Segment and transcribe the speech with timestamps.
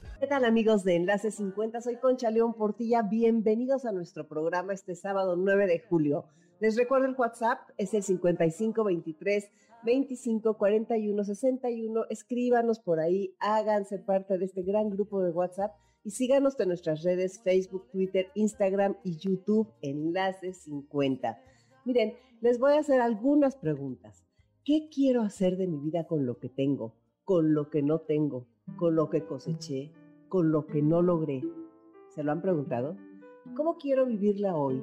[0.31, 1.81] tal amigos de Enlace 50?
[1.81, 3.01] Soy Concha León Portilla.
[3.01, 6.23] Bienvenidos a nuestro programa este sábado 9 de julio.
[6.61, 9.49] Les recuerdo el WhatsApp, es el 5523
[9.83, 12.05] 2541 61.
[12.09, 15.73] Escríbanos por ahí, háganse parte de este gran grupo de WhatsApp
[16.05, 21.41] y síganos en nuestras redes Facebook, Twitter, Instagram y YouTube Enlace 50.
[21.83, 24.23] Miren, les voy a hacer algunas preguntas.
[24.63, 26.95] ¿Qué quiero hacer de mi vida con lo que tengo,
[27.25, 29.91] con lo que no tengo, con lo que coseché,
[30.31, 31.43] con lo que no logré?
[32.07, 32.95] ¿Se lo han preguntado?
[33.53, 34.81] ¿Cómo quiero vivirla hoy?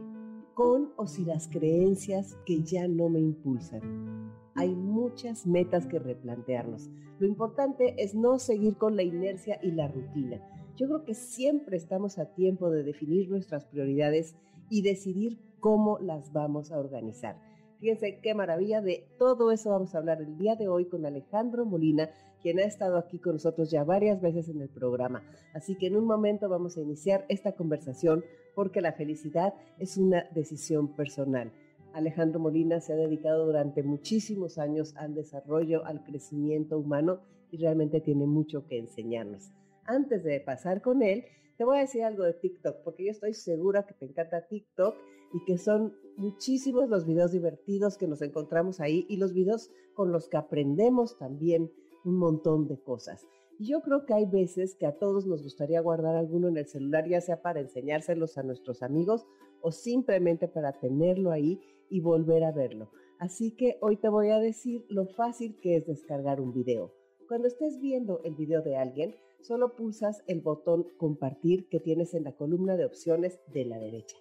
[0.52, 4.30] Con o sin las creencias que ya no me impulsan.
[4.54, 6.90] Hay muchas metas que replantearnos.
[7.18, 10.38] Lo importante es no seguir con la inercia y la rutina.
[10.76, 14.36] Yo creo que siempre estamos a tiempo de definir nuestras prioridades
[14.68, 17.40] y decidir cómo las vamos a organizar.
[17.80, 21.64] Fíjense qué maravilla, de todo eso vamos a hablar el día de hoy con Alejandro
[21.64, 22.10] Molina,
[22.42, 25.22] quien ha estado aquí con nosotros ya varias veces en el programa.
[25.54, 30.24] Así que en un momento vamos a iniciar esta conversación porque la felicidad es una
[30.34, 31.52] decisión personal.
[31.92, 38.00] Alejandro Molina se ha dedicado durante muchísimos años al desarrollo, al crecimiento humano y realmente
[38.00, 39.50] tiene mucho que enseñarnos.
[39.84, 41.24] Antes de pasar con él,
[41.56, 44.94] te voy a decir algo de TikTok, porque yo estoy segura que te encanta TikTok
[45.34, 50.12] y que son muchísimos los videos divertidos que nos encontramos ahí y los videos con
[50.12, 51.70] los que aprendemos también
[52.04, 53.26] un montón de cosas.
[53.58, 56.66] Y yo creo que hay veces que a todos nos gustaría guardar alguno en el
[56.66, 59.26] celular, ya sea para enseñárselos a nuestros amigos
[59.60, 62.90] o simplemente para tenerlo ahí y volver a verlo.
[63.18, 66.92] Así que hoy te voy a decir lo fácil que es descargar un video.
[67.26, 72.24] Cuando estés viendo el video de alguien, solo pulsas el botón compartir que tienes en
[72.24, 74.16] la columna de opciones de la derecha.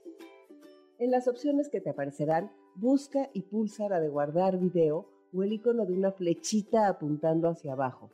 [0.97, 5.53] En las opciones que te aparecerán, busca y pulsa la de guardar video o el
[5.53, 8.09] icono de una flechita apuntando hacia abajo.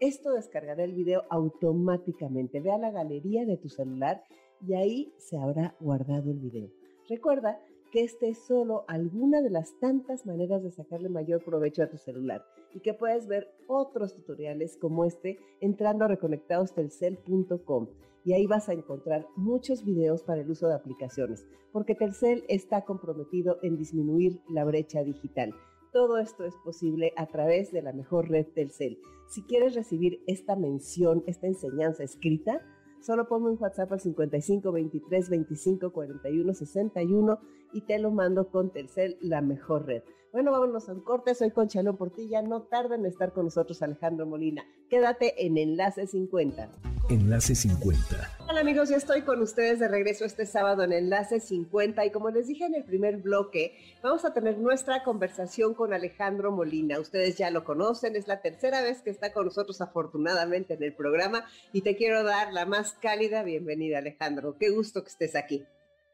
[0.00, 2.60] Esto descargará el video automáticamente.
[2.60, 4.24] Ve a la galería de tu celular
[4.66, 6.70] y ahí se habrá guardado el video.
[7.08, 7.60] Recuerda
[7.92, 11.98] que este es solo alguna de las tantas maneras de sacarle mayor provecho a tu
[11.98, 17.88] celular y que puedes ver otros tutoriales como este entrando a reconectadostelcel.com
[18.24, 22.84] y ahí vas a encontrar muchos videos para el uso de aplicaciones, porque Telcel está
[22.84, 25.54] comprometido en disminuir la brecha digital.
[25.92, 28.98] Todo esto es posible a través de la mejor red Telcel.
[29.28, 32.62] Si quieres recibir esta mención, esta enseñanza escrita,
[33.02, 37.40] Solo ponme un WhatsApp al 55 23 25 41 61
[37.72, 40.02] y te lo mando con Telcel, la mejor red.
[40.32, 41.34] Bueno, vámonos a un corte.
[41.34, 42.40] Soy Conchalón Portilla.
[42.40, 44.64] No tarden en estar con nosotros Alejandro Molina.
[44.88, 46.70] Quédate en Enlace 50.
[47.10, 48.38] Enlace 50.
[48.48, 52.30] Hola amigos, ya estoy con ustedes de regreso este sábado en Enlace 50 y como
[52.30, 56.98] les dije en el primer bloque, vamos a tener nuestra conversación con Alejandro Molina.
[56.98, 60.94] Ustedes ya lo conocen, es la tercera vez que está con nosotros afortunadamente en el
[60.94, 61.44] programa
[61.74, 64.56] y te quiero dar la más cálida bienvenida Alejandro.
[64.58, 65.66] Qué gusto que estés aquí.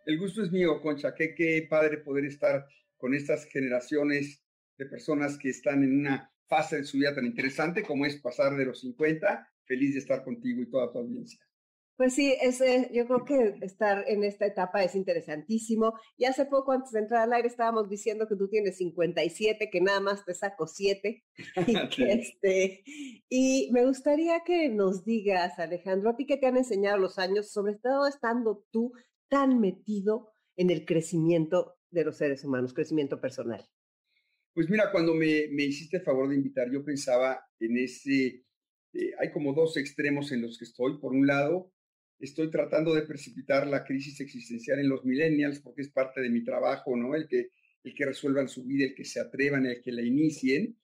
[0.08, 1.14] El gusto es mío, Concha.
[1.14, 4.42] Qué, qué padre poder estar con estas generaciones
[4.78, 8.56] de personas que están en una fase de su vida tan interesante como es pasar
[8.56, 11.38] de los 50 feliz de estar contigo y toda tu audiencia.
[11.98, 15.92] Pues sí, ese, yo creo que estar en esta etapa es interesantísimo.
[16.16, 19.80] Y hace poco, antes de entrar al aire, estábamos diciendo que tú tienes 57, que
[19.82, 21.22] nada más te saco 7.
[21.98, 22.82] Y, este,
[23.28, 27.50] y me gustaría que nos digas, Alejandro, a ti que te han enseñado los años,
[27.50, 28.94] sobre todo estando tú
[29.28, 33.64] tan metido en el crecimiento de los seres humanos, crecimiento personal.
[34.54, 38.44] Pues mira, cuando me, me hiciste el favor de invitar, yo pensaba en ese
[38.92, 40.98] eh, hay como dos extremos en los que estoy.
[40.98, 41.72] Por un lado,
[42.18, 46.42] estoy tratando de precipitar la crisis existencial en los millennials porque es parte de mi
[46.42, 47.14] trabajo, ¿no?
[47.14, 47.50] El que,
[47.84, 50.76] el que resuelvan su vida, el que se atrevan, el que la inicien.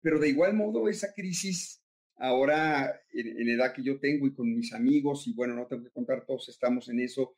[0.00, 1.82] Pero de igual modo, esa crisis
[2.16, 5.84] ahora, en, la edad que yo tengo y con mis amigos, y bueno, no tengo
[5.84, 7.36] que contar, todos estamos en eso,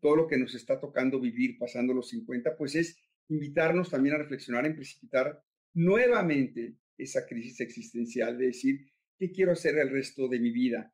[0.00, 2.98] todo lo que nos está tocando vivir pasando los 50, pues es
[3.28, 5.42] invitarnos también a reflexionar en precipitar
[5.74, 8.86] nuevamente esa crisis existencial, de decir,
[9.18, 10.92] ¿Qué quiero hacer el resto de mi vida?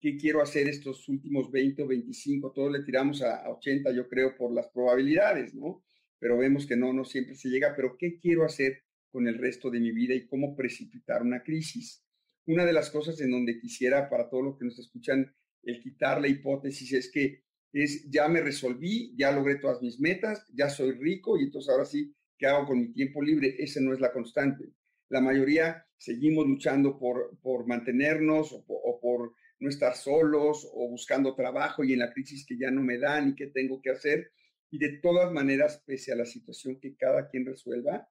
[0.00, 2.52] ¿Qué quiero hacer estos últimos 20 o 25?
[2.52, 5.84] Todos le tiramos a, 80, yo creo, por las probabilidades, ¿no?
[6.18, 7.74] Pero vemos que no, no siempre se llega.
[7.76, 8.82] Pero ¿qué quiero hacer
[9.12, 12.04] con el resto de mi vida y cómo precipitar una crisis?
[12.46, 15.32] Una de las cosas en donde quisiera, para todos los que nos escuchan,
[15.62, 20.46] el quitar la hipótesis es que es ya me resolví, ya logré todas mis metas,
[20.52, 23.56] ya soy rico y entonces ahora sí, ¿qué hago con mi tiempo libre?
[23.58, 24.72] Esa no es la constante.
[25.08, 31.34] La mayoría seguimos luchando por, por mantenernos o o por no estar solos o buscando
[31.34, 34.32] trabajo y en la crisis que ya no me dan y qué tengo que hacer.
[34.70, 38.08] Y de todas maneras, pese a la situación que cada quien resuelva,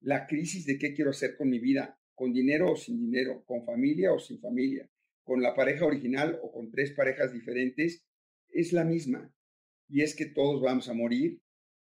[0.00, 3.64] la crisis de qué quiero hacer con mi vida, con dinero o sin dinero, con
[3.64, 4.90] familia o sin familia,
[5.22, 8.04] con la pareja original o con tres parejas diferentes,
[8.52, 9.32] es la misma.
[9.88, 11.40] Y es que todos vamos a morir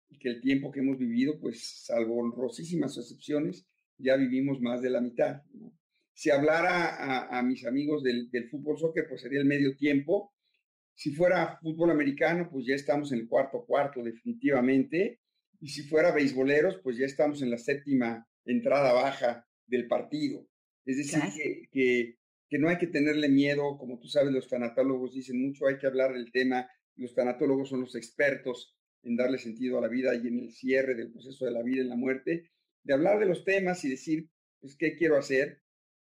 [0.09, 3.67] y que el tiempo que hemos vivido, pues salvo honrosísimas excepciones,
[3.99, 5.43] ya vivimos más de la mitad.
[6.15, 10.33] Si hablara a, mis amigos del, fútbol soccer, pues sería el medio tiempo.
[10.95, 15.21] Si fuera fútbol americano, pues ya estamos en el cuarto cuarto definitivamente.
[15.61, 20.47] Y si fuera beisboleros, pues ya estamos en la séptima entrada baja del partido.
[20.85, 22.18] Es decir, que, que,
[22.57, 26.15] no hay que tenerle miedo, como tú sabes, los tanatólogos dicen mucho, hay que hablar
[26.15, 26.67] del tema.
[26.97, 30.95] Los tanatólogos son los expertos en darle sentido a la vida y en el cierre
[30.95, 32.51] del proceso de la vida y la muerte,
[32.83, 34.29] de hablar de los temas y decir,
[34.61, 35.61] pues, ¿qué quiero hacer?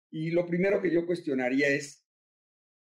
[0.09, 2.05] Y lo primero que yo cuestionaría es,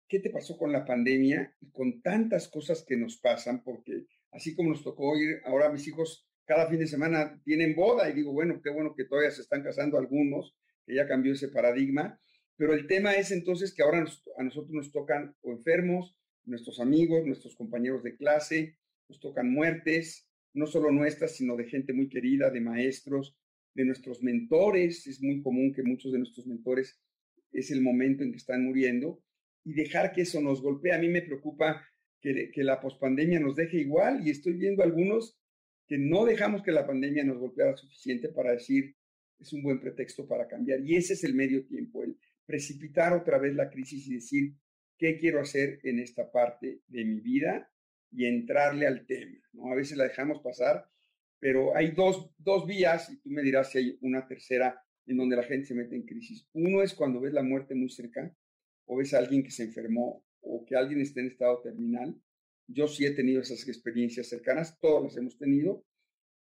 [0.07, 3.63] ¿qué te pasó con la pandemia y con tantas cosas que nos pasan?
[3.63, 8.09] Porque así como nos tocó ir, ahora mis hijos cada fin de semana tienen boda
[8.09, 10.55] y digo, bueno, qué bueno que todavía se están casando algunos,
[10.85, 12.19] que ya cambió ese paradigma,
[12.57, 14.05] pero el tema es entonces que ahora
[14.37, 16.15] a nosotros nos tocan o enfermos,
[16.45, 18.77] nuestros amigos, nuestros compañeros de clase,
[19.09, 23.35] nos tocan muertes, no solo nuestras, sino de gente muy querida, de maestros,
[23.73, 25.07] de nuestros mentores.
[25.07, 26.99] Es muy común que muchos de nuestros mentores
[27.51, 29.23] es el momento en que están muriendo
[29.63, 30.93] y dejar que eso nos golpee.
[30.93, 31.85] A mí me preocupa
[32.21, 35.39] que, que la pospandemia nos deje igual y estoy viendo algunos
[35.87, 38.95] que no dejamos que la pandemia nos golpeara suficiente para decir
[39.39, 40.81] es un buen pretexto para cambiar.
[40.81, 42.03] Y ese es el medio tiempo,
[42.45, 44.53] precipitar otra vez la crisis y decir
[44.97, 47.71] qué quiero hacer en esta parte de mi vida
[48.11, 49.39] y entrarle al tema.
[49.53, 49.71] ¿no?
[49.71, 50.87] A veces la dejamos pasar,
[51.39, 55.35] pero hay dos, dos vías y tú me dirás si hay una tercera en donde
[55.35, 56.47] la gente se mete en crisis.
[56.53, 58.33] Uno es cuando ves la muerte muy cerca
[58.85, 62.15] o ves a alguien que se enfermó o que alguien está en estado terminal.
[62.67, 65.85] Yo sí he tenido esas experiencias cercanas, todos las hemos tenido,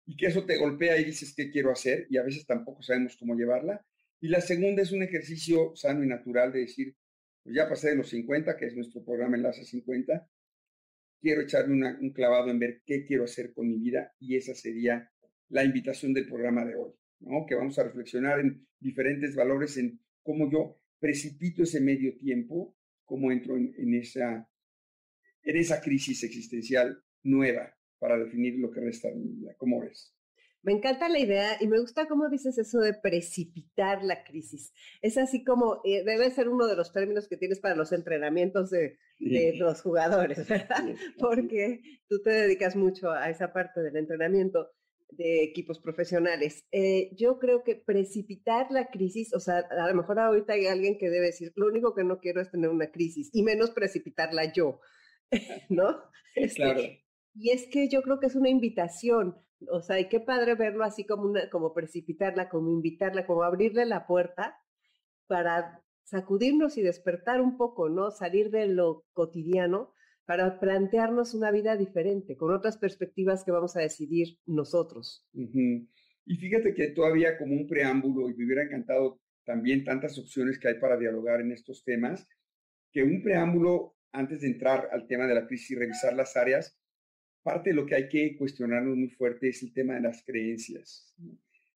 [0.06, 3.18] y que eso te golpea y dices qué quiero hacer y a veces tampoco sabemos
[3.18, 3.86] cómo llevarla.
[4.24, 6.96] Y la segunda es un ejercicio sano y natural de decir,
[7.44, 10.30] pues ya pasé de los 50, que es nuestro programa Enlace 50,
[11.20, 15.12] quiero echarme un clavado en ver qué quiero hacer con mi vida y esa sería
[15.50, 16.94] la invitación del programa de hoy
[17.50, 23.30] que vamos a reflexionar en diferentes valores, en cómo yo precipito ese medio tiempo, cómo
[23.30, 24.50] entro en, esa,
[25.42, 29.54] en esa crisis existencial nueva para definir lo que resta de mi vida.
[29.58, 30.16] ¿Cómo ves?
[30.64, 34.74] Me encanta la idea y me gusta cómo dices eso de precipitar la crisis.
[35.02, 38.70] Es así como eh, debe ser uno de los términos que tienes para los entrenamientos
[38.70, 40.86] de, de los jugadores, ¿verdad?
[41.20, 44.72] Porque tú te dedicas mucho a esa parte del entrenamiento
[45.18, 46.66] de equipos profesionales.
[46.72, 50.98] Eh, yo creo que precipitar la crisis, o sea, a lo mejor ahorita hay alguien
[50.98, 54.52] que debe decir, lo único que no quiero es tener una crisis y menos precipitarla
[54.54, 54.80] yo,
[55.70, 56.04] ¿no?
[56.36, 56.82] Este, claro.
[57.36, 59.38] Y es que yo creo que es una invitación,
[59.70, 63.86] o sea, y qué padre verlo así como una, como precipitarla, como invitarla, como abrirle
[63.86, 64.58] la puerta
[65.28, 68.12] para sacudirnos y despertar un poco, ¿no?
[68.12, 69.94] Salir de lo cotidiano
[70.26, 75.28] para plantearnos una vida diferente, con otras perspectivas que vamos a decidir nosotros.
[75.34, 80.70] Y fíjate que todavía como un preámbulo, y me hubiera encantado también tantas opciones que
[80.70, 82.26] hay para dialogar en estos temas,
[82.92, 86.80] que un preámbulo antes de entrar al tema de la crisis y revisar las áreas,
[87.44, 91.14] parte de lo que hay que cuestionarnos muy fuerte es el tema de las creencias,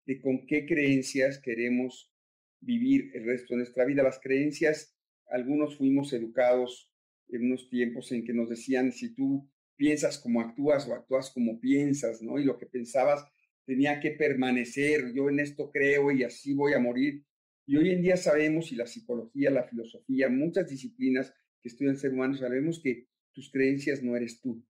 [0.07, 2.13] de con qué creencias queremos
[2.61, 4.03] vivir el resto de nuestra vida.
[4.03, 4.97] Las creencias,
[5.29, 6.91] algunos fuimos educados
[7.29, 11.61] en unos tiempos en que nos decían, si tú piensas como actúas o actúas como
[11.61, 12.39] piensas, ¿no?
[12.39, 13.25] Y lo que pensabas
[13.67, 17.25] tenía que permanecer, yo en esto creo y así voy a morir.
[17.67, 22.13] Y hoy en día sabemos, y la psicología, la filosofía, muchas disciplinas que estudian ser
[22.13, 24.65] humano, sabemos que tus creencias no eres tú.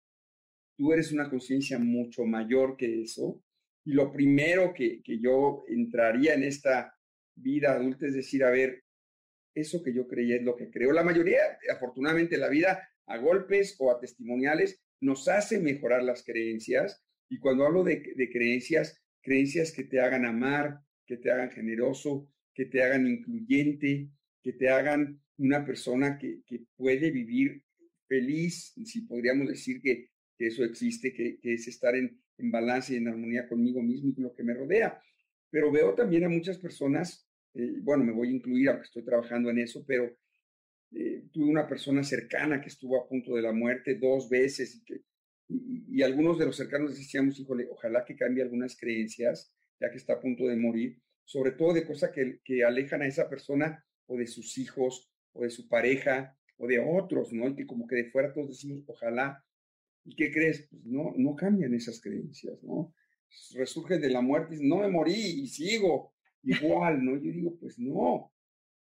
[0.78, 3.42] Tú eres una conciencia mucho mayor que eso.
[3.86, 6.96] Y lo primero que, que yo entraría en esta
[7.36, 8.84] vida adulta es decir, a ver,
[9.56, 10.92] eso que yo creía es lo que creo.
[10.92, 11.40] La mayoría,
[11.74, 17.04] afortunadamente, la vida a golpes o a testimoniales nos hace mejorar las creencias.
[17.30, 18.02] Y cuando hablo de,
[18.32, 24.10] creencias, creencias que te hagan amar, que te hagan generoso, que te hagan incluyente,
[24.44, 26.42] que te hagan una persona que,
[26.76, 27.64] puede vivir
[28.08, 33.08] feliz, si podríamos decir que, eso existe, que, es estar en, en balance y en
[33.08, 35.02] armonía conmigo mismo y con lo que me rodea.
[35.50, 37.26] Pero veo también a muchas personas
[37.56, 40.14] eh, bueno, me voy a incluir aunque estoy trabajando en eso, pero
[40.92, 44.84] eh, tuve una persona cercana que estuvo a punto de la muerte dos veces y
[44.84, 45.02] que
[45.48, 50.14] y, algunos de los cercanos decíamos, híjole, ojalá que cambie algunas creencias, ya que está
[50.14, 54.18] a punto de morir, sobre todo de cosas que, que alejan a esa persona o
[54.18, 57.48] de sus hijos o de su pareja o de otros, ¿no?
[57.48, 59.46] Y que como que de fuera todos decimos, ojalá.
[60.06, 60.68] ¿Y qué crees?
[60.70, 62.94] Pues no, no cambian esas creencias, ¿no?
[63.56, 67.16] Resurge de la muerte, no me morí y sigo igual, ¿no?
[67.16, 68.32] Yo digo, pues no,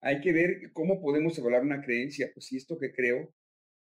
[0.01, 2.29] hay que ver cómo podemos evaluar una creencia.
[2.34, 3.34] Pues si esto que creo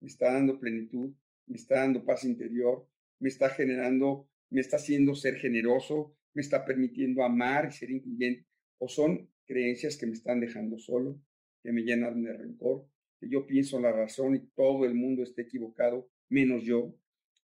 [0.00, 1.14] me está dando plenitud,
[1.47, 2.88] me está dando paz interior,
[3.21, 8.47] me está generando, me está haciendo ser generoso, me está permitiendo amar y ser incluyente,
[8.78, 11.21] o son creencias que me están dejando solo,
[11.62, 12.87] que me llenan de rencor,
[13.18, 16.95] que yo pienso la razón y todo el mundo esté equivocado, menos yo.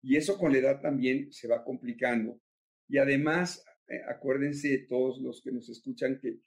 [0.01, 2.41] Y eso con la edad también se va complicando.
[2.87, 6.39] Y además, eh, acuérdense todos los que nos escuchan que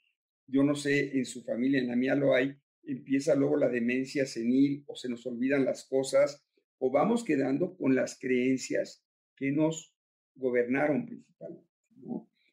[0.47, 4.27] yo no sé, en su familia, en la mía lo hay, empieza luego la demencia
[4.27, 6.45] senil o se nos olvidan las cosas
[6.79, 9.03] o vamos quedando con las creencias
[9.37, 9.95] que nos
[10.35, 11.71] gobernaron principalmente.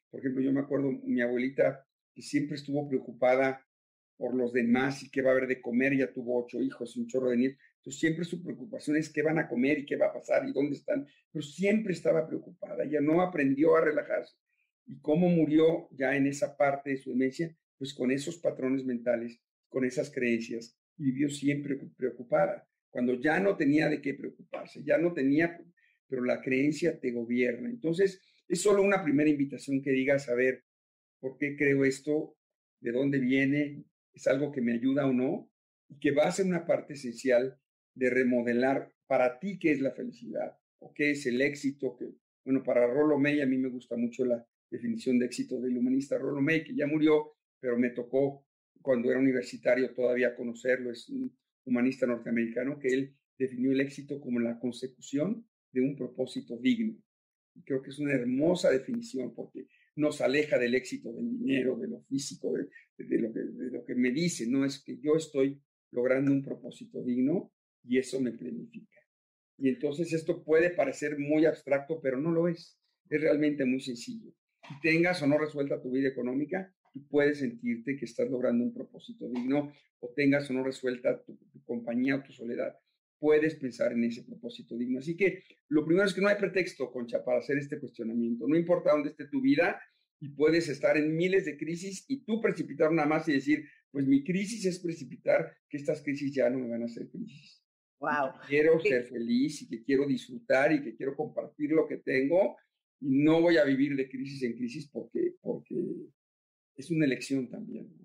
[0.09, 3.65] Por ejemplo, yo me acuerdo mi abuelita que siempre estuvo preocupada
[4.17, 7.07] por los demás y qué va a haber de comer, ya tuvo ocho hijos, un
[7.07, 10.07] chorro de nietos, entonces siempre su preocupación es qué van a comer y qué va
[10.07, 14.35] a pasar y dónde están, pero siempre estaba preocupada, ella no aprendió a relajarse.
[14.85, 17.55] ¿Y cómo murió ya en esa parte de su demencia?
[17.79, 23.89] Pues con esos patrones mentales, con esas creencias, vivió siempre preocupada, cuando ya no tenía
[23.89, 25.59] de qué preocuparse, ya no tenía,
[26.07, 27.67] pero la creencia te gobierna.
[27.67, 30.65] Entonces, es solo una primera invitación que digas, a ver,
[31.19, 32.37] ¿por qué creo esto?
[32.79, 33.85] ¿De dónde viene?
[34.13, 35.49] ¿Es algo que me ayuda o no?
[35.89, 37.57] Y que va a ser una parte esencial
[37.95, 41.95] de remodelar para ti qué es la felicidad o qué es el éxito.
[41.97, 42.13] Que,
[42.45, 46.17] bueno, para Rollo May a mí me gusta mucho la definición de éxito del humanista
[46.17, 48.45] Rollo May, que ya murió, pero me tocó
[48.81, 50.91] cuando era universitario todavía conocerlo.
[50.91, 56.57] Es un humanista norteamericano que él definió el éxito como la consecución de un propósito
[56.57, 56.97] digno.
[57.65, 62.01] Creo que es una hermosa definición porque nos aleja del éxito del dinero, de lo
[62.03, 66.31] físico, de, lo, que, de lo que me dice, no es que yo estoy logrando
[66.31, 67.51] un propósito digno
[67.83, 68.97] y eso me planifica.
[69.57, 72.79] Y entonces esto puede parecer muy abstracto, pero no lo es.
[73.09, 74.33] Es realmente muy sencillo.
[74.67, 78.73] Si tengas o no resuelta tu vida económica, tú puedes sentirte que estás logrando un
[78.73, 82.75] propósito digno o tengas o no resuelta tu compañía o tu soledad
[83.21, 84.97] puedes pensar en ese propósito digno.
[84.97, 88.47] Así que lo primero es que no hay pretexto, Concha, para hacer este cuestionamiento.
[88.47, 89.79] No importa dónde esté tu vida
[90.19, 94.07] y puedes estar en miles de crisis y tú precipitar una más y decir, pues
[94.07, 97.60] mi crisis es precipitar que estas crisis ya no me van a hacer crisis.
[98.01, 98.33] Wow.
[98.47, 102.57] quiero ser feliz y que quiero disfrutar y que quiero compartir lo que tengo
[102.99, 105.75] y no voy a vivir de crisis en crisis porque, porque
[106.75, 107.95] es una elección también.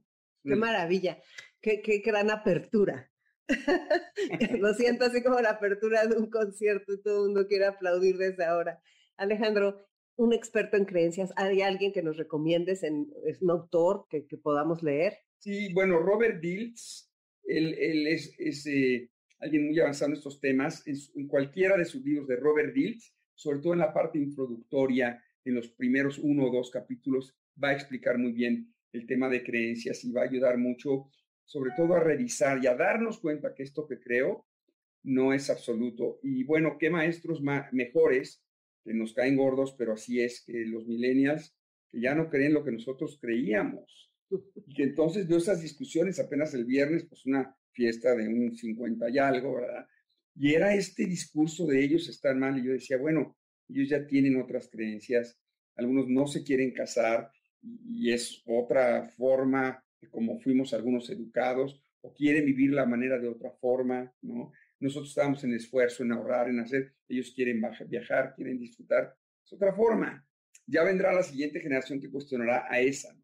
[0.45, 1.19] Qué maravilla,
[1.61, 3.11] qué, qué gran apertura.
[4.61, 8.17] Lo siento así como la apertura de un concierto y todo el mundo quiere aplaudir
[8.17, 8.81] desde ahora.
[9.17, 9.87] Alejandro,
[10.17, 12.83] un experto en creencias, ¿hay alguien que nos recomiendes?
[12.83, 15.19] En, ¿Es un autor que, podamos leer?
[15.39, 17.11] Sí, bueno, Robert Diltz,
[17.45, 20.83] él, es, eh, alguien muy avanzado en estos temas.
[20.87, 25.55] En, cualquiera de sus libros de Robert Diltz, sobre todo en la parte introductoria, en
[25.55, 30.05] los primeros uno o dos capítulos, va a explicar muy bien el tema de creencias
[30.05, 31.11] y va a ayudar mucho
[31.45, 34.47] sobre todo a revisar y a darnos cuenta que esto que creo
[35.05, 36.19] no es absoluto.
[36.23, 37.41] Y bueno, qué maestros
[37.71, 38.43] mejores
[38.85, 41.57] que nos caen gordos, pero así es que los millennials
[41.89, 44.13] que ya no creen lo que nosotros creíamos.
[44.67, 49.11] Y que entonces veo esas discusiones apenas el viernes, pues una fiesta de un 50
[49.11, 49.87] y algo, ¿verdad?
[50.35, 52.59] Y era este discurso de ellos están mal.
[52.59, 53.37] Y yo decía, bueno,
[53.69, 55.39] ellos ya tienen otras creencias,
[55.77, 57.31] algunos no se quieren casar
[57.63, 63.51] y es otra forma como fuimos algunos educados, o quieren vivir la manera de otra
[63.51, 64.53] forma, ¿no?
[64.79, 69.75] Nosotros estamos en esfuerzo, en ahorrar, en hacer, ellos quieren viajar, quieren disfrutar, es otra
[69.75, 70.25] forma.
[70.67, 73.17] Ya vendrá la siguiente generación que cuestionará a esa,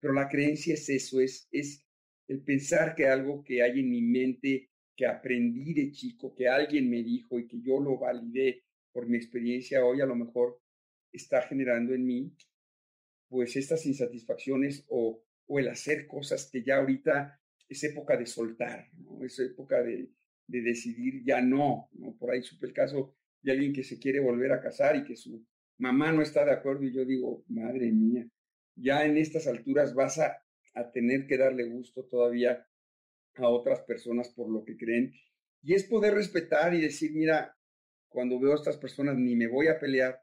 [0.00, 1.85] pero la creencia es eso, es, es
[2.28, 6.88] el pensar que algo que hay en mi mente, que aprendí de chico, que alguien
[6.90, 10.60] me dijo y que yo lo validé por mi experiencia hoy, a lo mejor
[11.12, 12.32] está generando en mí,
[13.28, 18.88] pues estas insatisfacciones o o el hacer cosas que ya ahorita es época de soltar,
[19.22, 20.10] es época de,
[20.46, 22.16] de decidir ya no, no.
[22.16, 25.16] Por ahí supe el caso de alguien que se quiere volver a casar y que
[25.16, 25.44] su
[25.78, 28.26] mamá no está de acuerdo y yo digo, madre mía,
[28.76, 30.36] ya en estas alturas vas a,
[30.76, 32.64] a tener que darle gusto todavía
[33.36, 35.12] a otras personas por lo que creen.
[35.62, 37.56] Y es poder respetar y decir, mira,
[38.08, 40.20] cuando veo a estas personas ni me voy a pelear,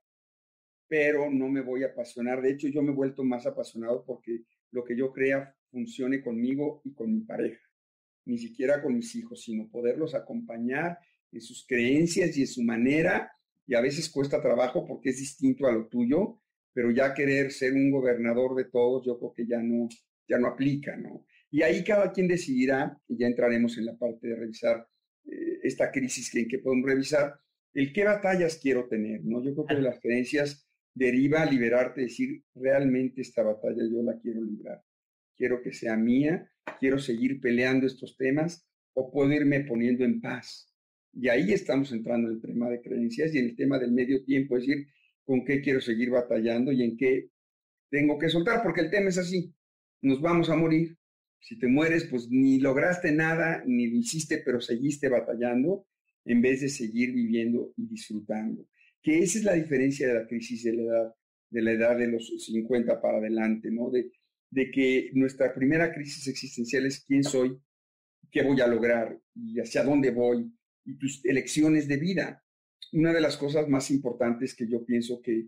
[0.87, 2.41] pero no me voy a apasionar.
[2.41, 6.81] De hecho, yo me he vuelto más apasionado porque lo que yo crea funcione conmigo
[6.85, 7.61] y con mi pareja,
[8.25, 10.99] ni siquiera con mis hijos, sino poderlos acompañar
[11.31, 13.31] en sus creencias y en su manera
[13.65, 16.39] y a veces cuesta trabajo porque es distinto a lo tuyo,
[16.73, 19.87] pero ya querer ser un gobernador de todos, yo creo que ya no,
[20.27, 21.25] ya no aplica, ¿no?
[21.51, 24.87] Y ahí cada quien decidirá, y ya entraremos en la parte de revisar
[25.25, 27.35] eh, esta crisis en que podemos revisar,
[27.73, 29.43] el qué batallas quiero tener, ¿no?
[29.43, 34.43] Yo creo que de las creencias deriva liberarte, decir, realmente esta batalla yo la quiero
[34.43, 34.83] librar,
[35.35, 36.49] quiero que sea mía,
[36.79, 40.71] quiero seguir peleando estos temas o puedo irme poniendo en paz.
[41.13, 44.23] Y ahí estamos entrando en el tema de creencias y en el tema del medio
[44.23, 44.87] tiempo, es decir,
[45.25, 47.29] con qué quiero seguir batallando y en qué
[47.89, 49.53] tengo que soltar, porque el tema es así,
[50.03, 50.97] nos vamos a morir.
[51.39, 55.87] Si te mueres, pues ni lograste nada, ni lo hiciste, pero seguiste batallando
[56.25, 58.67] en vez de seguir viviendo y disfrutando.
[59.01, 61.15] Que esa es la diferencia de la crisis de la edad,
[61.49, 63.89] de la edad de los 50 para adelante, ¿no?
[63.89, 64.11] De,
[64.51, 67.57] de que nuestra primera crisis existencial es quién soy,
[68.31, 70.51] qué voy a lograr y hacia dónde voy
[70.85, 72.43] y tus elecciones de vida.
[72.91, 75.47] Una de las cosas más importantes que yo pienso que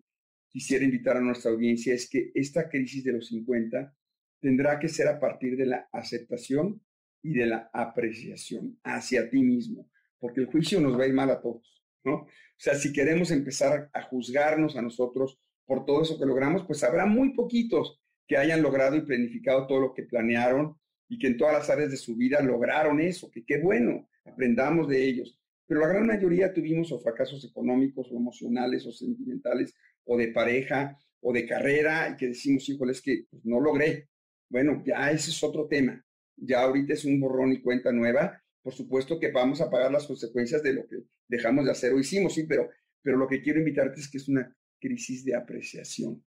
[0.50, 3.94] quisiera invitar a nuestra audiencia es que esta crisis de los 50
[4.40, 6.82] tendrá que ser a partir de la aceptación
[7.22, 9.90] y de la apreciación hacia ti mismo,
[10.20, 12.14] porque el juicio nos va a ir mal a todos, ¿no?
[12.16, 12.28] O
[12.58, 17.06] sea, si queremos empezar a juzgarnos a nosotros por todo eso que logramos, pues habrá
[17.06, 20.78] muy poquitos que hayan logrado y planificado todo lo que planearon
[21.08, 24.88] y que en todas las áreas de su vida lograron eso, que qué bueno, aprendamos
[24.88, 25.40] de ellos.
[25.68, 29.74] Pero la gran mayoría tuvimos o fracasos económicos o emocionales o sentimentales
[30.06, 34.10] o de pareja o de carrera y que decimos, híjole, es que pues, no logré.
[34.50, 36.04] Bueno, ya ese es otro tema.
[36.38, 38.42] Ya ahorita es un borrón y cuenta nueva.
[38.62, 40.98] Por supuesto que vamos a pagar las consecuencias de lo que
[41.28, 42.70] dejamos de hacer o hicimos, sí, pero,
[43.02, 46.24] pero lo que quiero invitarte es que es una crisis de apreciación.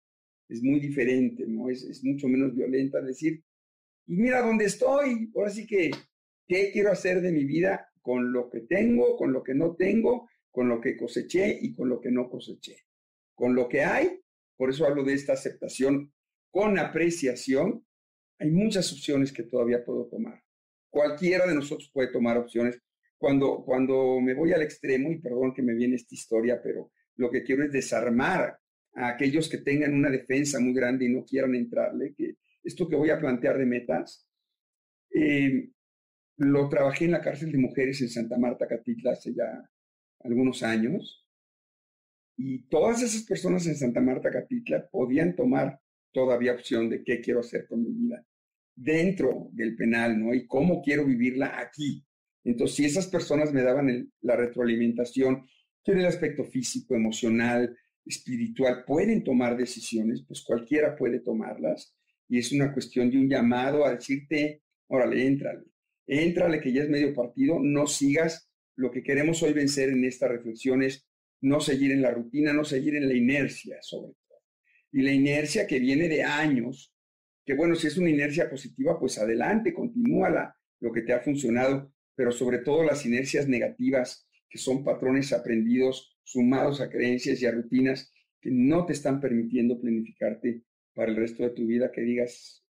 [0.47, 1.69] Es muy diferente, ¿no?
[1.69, 3.43] Es, es mucho menos violenta decir,
[4.07, 5.31] y mira dónde estoy.
[5.35, 5.91] Ahora sí que,
[6.47, 10.29] ¿qué quiero hacer de mi vida con lo que tengo, con lo que no tengo,
[10.51, 12.77] con lo que coseché y con lo que no coseché?
[13.33, 14.21] Con lo que hay,
[14.55, 16.13] por eso hablo de esta aceptación
[16.51, 17.85] con apreciación,
[18.39, 20.41] hay muchas opciones que todavía puedo tomar.
[20.89, 22.79] Cualquiera de nosotros puede tomar opciones.
[23.17, 27.31] Cuando, cuando me voy al extremo, y perdón que me viene esta historia, pero lo
[27.31, 28.59] que quiero es desarmar
[28.93, 32.95] a aquellos que tengan una defensa muy grande y no quieran entrarle, que esto que
[32.95, 34.27] voy a plantear de metas,
[35.13, 35.69] eh,
[36.37, 39.69] lo trabajé en la cárcel de mujeres en Santa Marta, Catitla, hace ya
[40.19, 41.25] algunos años.
[42.37, 45.79] Y todas esas personas en Santa Marta, Catitla, podían tomar
[46.15, 48.25] todavía opción de qué quiero hacer con mi vida
[48.73, 50.33] dentro del penal, ¿no?
[50.33, 52.05] Y cómo quiero vivirla aquí.
[52.43, 55.45] Entonces, si esas personas me daban la retroalimentación,
[55.83, 61.95] que en el aspecto físico, emocional, espiritual, pueden tomar decisiones, pues cualquiera puede tomarlas
[62.29, 65.65] y es una cuestión de un llamado a decirte, órale, éntrale,
[66.07, 68.49] éntrale que ya es medio partido, no sigas.
[68.75, 71.07] Lo que queremos hoy vencer en esta reflexión es
[71.41, 74.13] no seguir en la rutina, no seguir en la inercia, sobre.
[74.95, 76.95] Y la inercia que viene de años,
[77.45, 81.93] que bueno, si es una inercia positiva, pues adelante, continúala, lo que te ha funcionado,
[82.15, 87.51] pero sobre todo las inercias negativas, que son patrones aprendidos sumados a creencias y a
[87.51, 92.63] rutinas que no te están permitiendo planificarte para el resto de tu vida que digas,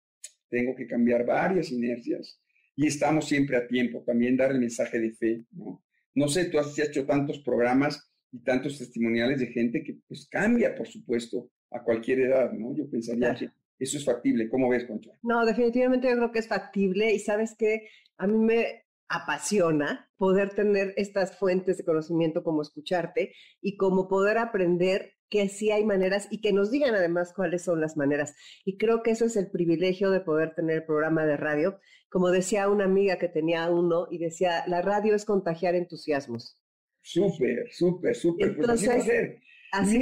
[0.48, 2.40] tengo que cambiar varias inercias
[2.74, 4.02] y estamos siempre a tiempo.
[4.02, 5.84] También dar el mensaje de fe, ¿no?
[6.14, 10.74] No sé, tú has hecho tantos programas y tantos testimoniales de gente que pues cambia,
[10.74, 12.74] por supuesto, a cualquier edad, ¿no?
[12.74, 14.48] Yo pensaría que eso es factible.
[14.48, 15.12] ¿Cómo ves, Concha?
[15.22, 20.54] No, definitivamente yo creo que es factible y sabes que a mí me apasiona poder
[20.54, 26.28] tener estas fuentes de conocimiento como escucharte y como poder aprender que sí hay maneras
[26.30, 28.34] y que nos digan además cuáles son las maneras.
[28.64, 31.80] Y creo que eso es el privilegio de poder tener el programa de radio.
[32.08, 36.60] Como decía una amiga que tenía uno y decía, la radio es contagiar entusiasmos.
[37.02, 38.56] Súper, súper, súper.
[38.56, 39.38] Pues Entonces,
[39.72, 39.98] así,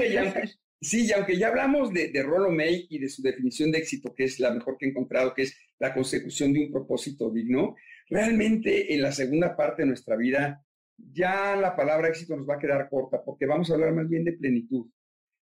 [0.82, 4.14] Sí, y aunque ya hablamos de, de Rollo May y de su definición de éxito,
[4.14, 7.76] que es la mejor que he encontrado, que es la consecución de un propósito digno,
[8.10, 10.62] realmente en la segunda parte de nuestra vida
[10.96, 14.24] ya la palabra éxito nos va a quedar corta, porque vamos a hablar más bien
[14.24, 14.86] de plenitud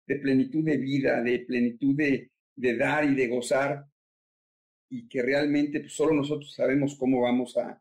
[0.10, 2.32] de plenitud de vida, de plenitud de,
[2.76, 3.86] dar y de gozar,
[4.90, 7.80] y que realmente pues, solo nosotros sabemos cómo vamos a,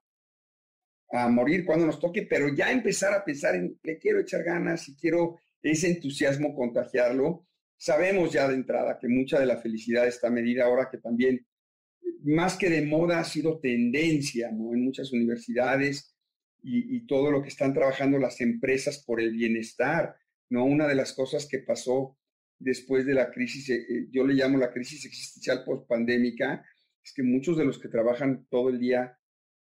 [1.10, 4.86] a morir cuando nos toque, pero ya empezar a pensar en que quiero echar ganas
[4.90, 7.47] y quiero ese entusiasmo contagiarlo.
[7.78, 11.46] Sabemos ya de entrada que mucha de la felicidad está medida ahora que también,
[12.24, 14.74] más que de moda, ha sido tendencia ¿no?
[14.74, 16.14] en muchas universidades
[16.60, 20.16] y, todo lo que están trabajando las empresas por el bienestar.
[20.50, 20.64] ¿no?
[20.64, 22.18] Una de las cosas que pasó
[22.58, 26.64] después de la crisis, eh, eh, yo le llamo la crisis existencial post-pandémica,
[27.02, 29.16] es que muchos de los que trabajan todo el día,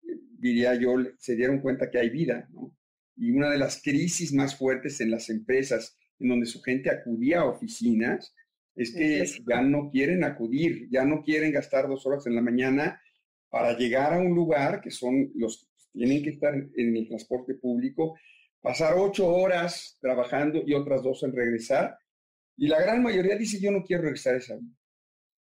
[0.03, 2.73] eh, diría yo, se dieron cuenta que hay vida, ¿no?
[3.17, 7.39] y una de las crisis más fuertes en las empresas, en donde su gente acudía
[7.39, 8.33] a oficinas,
[8.75, 13.01] es que ya no quieren acudir, ya no quieren gastar dos horas en la mañana
[13.49, 17.55] para llegar a un lugar que son los que tienen que estar en el transporte
[17.55, 18.17] público,
[18.61, 21.97] pasar ocho horas trabajando y otras dos en regresar.
[22.55, 24.75] Y la gran mayoría dice, yo no quiero regresar a esa vida.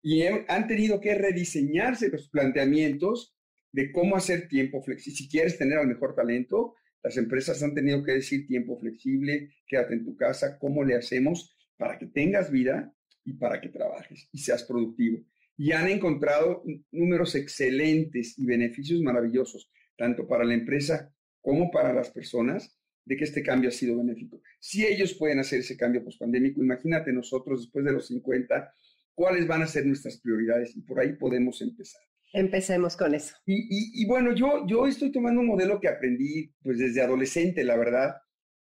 [0.02, 3.35] Y han tenido que rediseñarse los planteamientos
[3.72, 5.16] de cómo hacer tiempo flexible.
[5.16, 9.94] Si quieres tener al mejor talento, las empresas han tenido que decir tiempo flexible, quédate
[9.94, 12.92] en tu casa, cómo le hacemos para que tengas vida
[13.24, 15.24] y para que trabajes y seas productivo.
[15.56, 22.11] Y han encontrado números excelentes y beneficios maravillosos, tanto para la empresa como para las
[22.11, 24.42] personas, de que este cambio ha sido benéfico.
[24.61, 28.70] Si ellos pueden hacer ese cambio pospandémico, imagínate nosotros después de los 50,
[29.14, 32.02] cuáles van a ser nuestras prioridades y por ahí podemos empezar.
[32.33, 33.35] Empecemos con eso.
[33.47, 38.17] Y, bueno, yo, yo estoy tomando un modelo que aprendí pues desde adolescente, la verdad.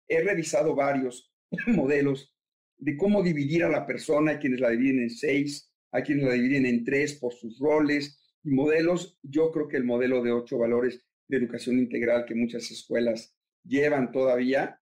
[0.08, 1.32] He revisado varios
[1.66, 2.32] modelos
[2.78, 6.34] de cómo dividir a la persona, hay quienes la dividen en seis, hay quienes la
[6.34, 9.18] dividen en tres por sus roles y modelos.
[9.22, 14.12] Yo creo que el modelo de ocho valores de educación integral que muchas escuelas llevan
[14.12, 14.80] todavía,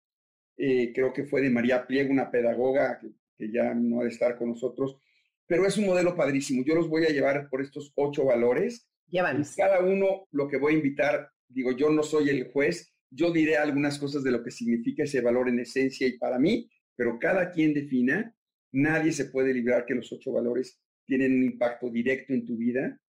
[0.56, 4.10] eh, creo que fue de María Pliego, una pedagoga que, que ya no ha de
[4.10, 4.98] estar con nosotros,
[5.48, 6.62] pero es un modelo padrísimo.
[6.64, 8.86] Yo los voy a llevar por estos ocho valores.
[9.08, 9.56] Llévanos.
[9.56, 13.56] Cada uno lo que voy a invitar, digo, yo no soy el juez, yo diré
[13.56, 17.50] algunas cosas de lo que significa ese valor en esencia y para mí, pero cada
[17.50, 18.36] quien defina,
[18.72, 23.00] nadie se puede librar que los ocho valores tienen un impacto directo en tu vida,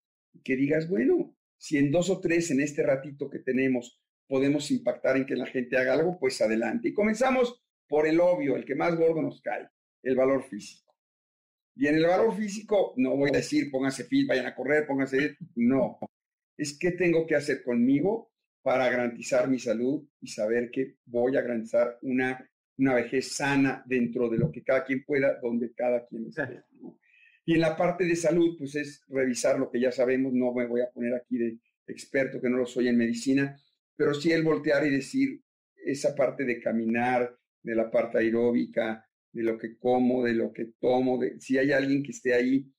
[0.41, 5.17] que digas, bueno, si en dos o tres en este ratito que tenemos podemos impactar
[5.17, 6.89] en que la gente haga algo, pues adelante.
[6.89, 9.67] Y comenzamos por el obvio, el que más gordo nos cae,
[10.03, 10.88] el valor físico.
[11.79, 15.37] Y en el valor físico, no voy a decir pónganse fit, vayan a correr, pónganse,
[15.55, 15.97] no.
[16.57, 21.41] Es qué tengo que hacer conmigo para garantizar mi salud y saber que voy a
[21.41, 22.45] garantizar una,
[22.77, 26.63] una vejez sana dentro de lo que cada quien pueda, donde cada quien esté.
[27.45, 30.67] Y en la parte de salud, pues es revisar lo que ya sabemos, no me
[30.67, 33.57] voy a poner aquí de experto que no lo soy en medicina,
[33.95, 35.41] pero sí el voltear y decir
[35.77, 40.65] esa parte de caminar, de la parte aeróbica, de lo que como, de lo que
[40.79, 42.71] tomo, de si hay alguien que esté ahí,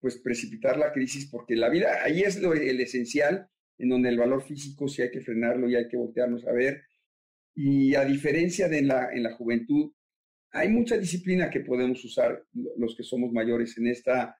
[0.00, 4.18] pues precipitar la crisis, porque la vida, ahí es lo, el esencial, en donde el
[4.18, 6.82] valor físico sí hay que frenarlo y hay que voltearnos a ver.
[7.54, 9.92] Y a diferencia de la, en la juventud,
[10.50, 12.44] hay mucha disciplina que podemos usar
[12.76, 14.38] los que somos mayores en esta,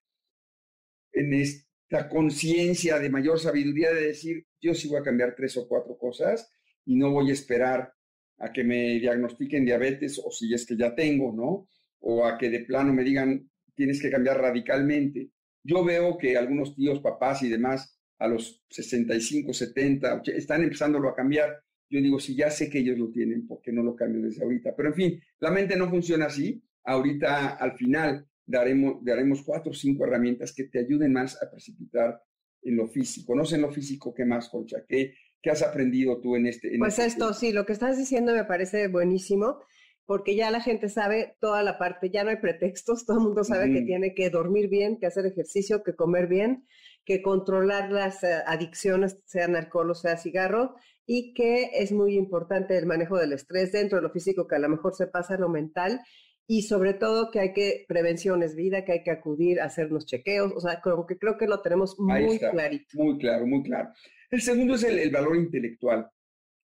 [1.12, 5.66] en esta conciencia de mayor sabiduría de decir, yo sí voy a cambiar tres o
[5.66, 6.50] cuatro cosas
[6.85, 7.94] y no voy a esperar
[8.38, 11.68] a que me diagnostiquen diabetes o si es que ya tengo, ¿no?
[12.01, 15.31] O a que de plano me digan, tienes que cambiar radicalmente.
[15.62, 21.14] Yo veo que algunos tíos, papás y demás, a los 65, 70, están empezándolo a
[21.14, 21.62] cambiar.
[21.88, 24.42] Yo digo, si ya sé que ellos lo tienen, ¿por qué no lo cambio desde
[24.42, 24.75] ahorita?
[24.77, 26.62] Pero en fin, la mente no funciona así.
[26.85, 32.21] Ahorita, al final, daremos, daremos cuatro o cinco herramientas que te ayuden más a precipitar
[32.62, 33.35] en lo físico.
[33.35, 36.70] No sé en lo físico qué más, Concha, qué, ¿Qué has aprendido tú en este?
[36.78, 39.59] pues este esto, sí, lo que estás diciendo me parece buenísimo,
[40.07, 43.44] porque ya la gente sabe toda la parte, ya no hay pretextos, todo el mundo
[43.44, 46.64] sabe que tiene que dormir bien, que hacer ejercicio, que comer bien,
[47.05, 50.76] que controlar las eh, adicciones, sean alcohol o sea cigarro,
[51.07, 54.61] y que es muy importante el manejo del estrés dentro de lo físico, que a
[54.61, 56.00] lo mejor se pasa a lo mental,
[56.46, 60.07] y sobre todo que hay que, prevención es vida, que hay que acudir a hacernos
[60.07, 62.88] chequeos, o sea, como que creo que lo tenemos muy clarito.
[62.94, 63.90] Muy claro, muy claro.
[64.33, 66.11] El segundo es el, valor intelectual.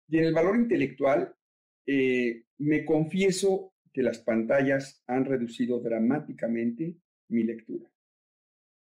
[0.08, 1.34] Y en el valor intelectual,
[1.86, 6.96] eh, me confieso que las pantallas han reducido dramáticamente
[7.28, 7.92] mi lectura.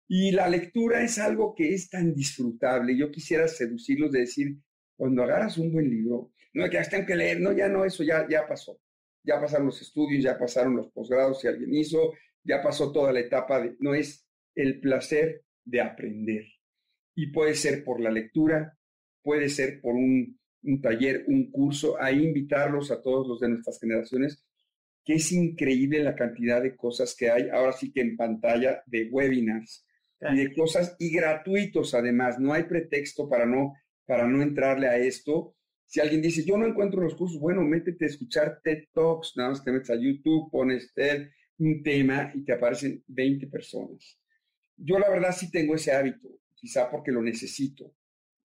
[0.07, 2.95] Y la lectura es algo que es tan disfrutable.
[2.95, 4.59] Yo quisiera seducirlos de decir,
[4.95, 8.27] cuando agarras un buen libro, no que tengo que leer, no, ya no, eso ya,
[8.29, 8.79] ya pasó.
[9.23, 12.13] Ya pasaron los estudios, ya pasaron los posgrados si alguien hizo,
[12.43, 16.45] ya pasó toda la etapa de, no es el placer de aprender
[17.17, 18.77] y puede ser por la lectura,
[19.23, 20.39] puede ser por un,
[20.83, 24.45] taller, un curso, ahí invitarlos a todos los de nuestras generaciones,
[25.03, 29.09] que es increíble la cantidad de cosas que hay, ahora sí que en pantalla, de
[29.09, 29.83] webinars
[30.31, 33.73] y de cosas, y gratuitos además, no hay pretexto para no,
[34.05, 35.55] para no entrarle a esto.
[35.87, 39.49] Si alguien dice, yo no encuentro los cursos, bueno, métete a escuchar TED Talks, nada
[39.49, 44.19] más te metes a YouTube, pones TED, un tema y te aparecen 20 personas.
[44.75, 47.95] Yo la verdad sí tengo ese hábito quizá porque lo necesito.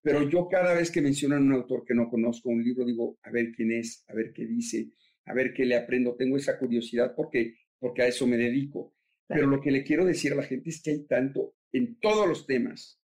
[0.02, 3.30] Pero yo cada vez que mencionan un autor que no conozco, un libro, digo, a
[3.30, 4.90] ver quién es, a ver qué dice,
[5.24, 6.16] a ver qué le aprendo.
[6.16, 8.94] Tengo esa curiosidad porque, porque a eso me dedico.
[9.26, 12.28] Pero lo que le quiero decir a la gente es que hay tanto en todos
[12.28, 13.00] los temas.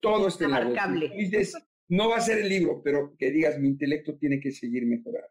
[0.00, 0.60] Todo está en la
[1.90, 5.28] no va a ser el libro, pero que digas, mi intelecto tiene que seguir mejorando.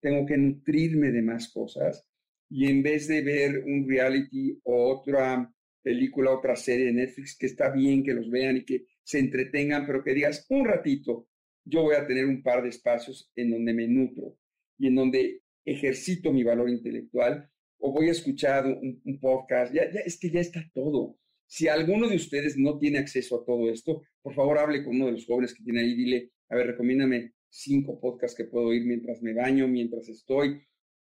[0.00, 2.06] tengo que nutrirme de más cosas
[2.48, 7.46] y en vez de ver un reality o otra película, otra serie de Netflix, que
[7.46, 11.28] está bien que los vean y que se entretengan, pero que digas un ratito,
[11.64, 14.36] yo voy a tener un par de espacios en donde me nutro
[14.78, 19.72] y en donde ejercito mi valor intelectual o voy a escuchar un, podcast.
[19.74, 21.16] Ya, ya, es que ya está todo.
[21.46, 25.06] Si alguno de ustedes no tiene acceso a todo esto, por favor hable con uno
[25.06, 28.84] de los jóvenes que tiene ahí, dile, a ver, recomiéndame cinco podcasts que puedo oír
[28.84, 30.62] mientras me baño, mientras estoy.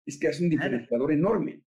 [0.05, 1.61] Es que hace un diferenciador enorme.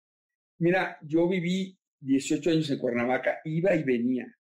[0.59, 4.33] Mira, yo viví 18 años en Cuernavaca, iba y venía.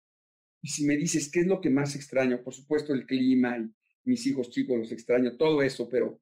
[0.63, 2.43] Y si me dices, ¿qué es lo que más extraño?
[2.43, 3.71] Por supuesto, el clima y
[4.05, 6.21] mis hijos chicos los extraño, todo eso, pero,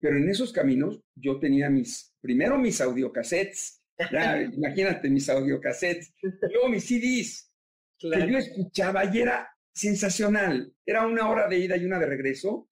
[0.00, 6.68] pero en esos caminos yo tenía mis, primero mis audiocassettes, ya, imagínate mis audiocassettes, luego
[6.68, 7.52] mis CDs,
[7.98, 10.72] que yo escuchaba y era sensacional.
[10.84, 12.68] Era una hora de ida y una de regreso.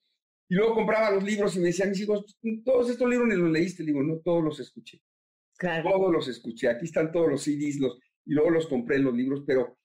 [0.49, 3.51] Y luego compraba los libros y me decían mis hijos, todos estos libros ni los
[3.51, 3.83] leíste.
[3.85, 5.01] digo, no, todos los escuché.
[5.59, 6.69] Todos los escuché.
[6.69, 9.79] Aquí están todos los CDs, los, y luego los compré en los libros, pero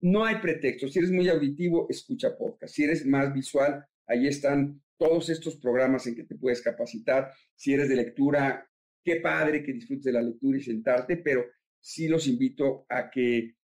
[0.00, 0.88] no hay pretexto.
[0.88, 2.74] Si eres muy auditivo, escucha podcast.
[2.74, 7.30] Si eres más visual, ahí están todos estos programas en que te puedes capacitar.
[7.54, 8.68] Si eres de lectura,
[9.04, 11.44] qué padre que disfrutes de la lectura y sentarte, pero
[11.80, 13.56] sí los invito a que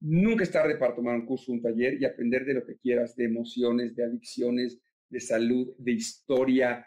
[0.00, 3.14] nunca es tarde para tomar un curso, un taller y aprender de lo que quieras,
[3.16, 6.86] de emociones, de adicciones, de salud, de historia.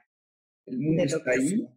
[0.66, 1.68] El mundo está ahí.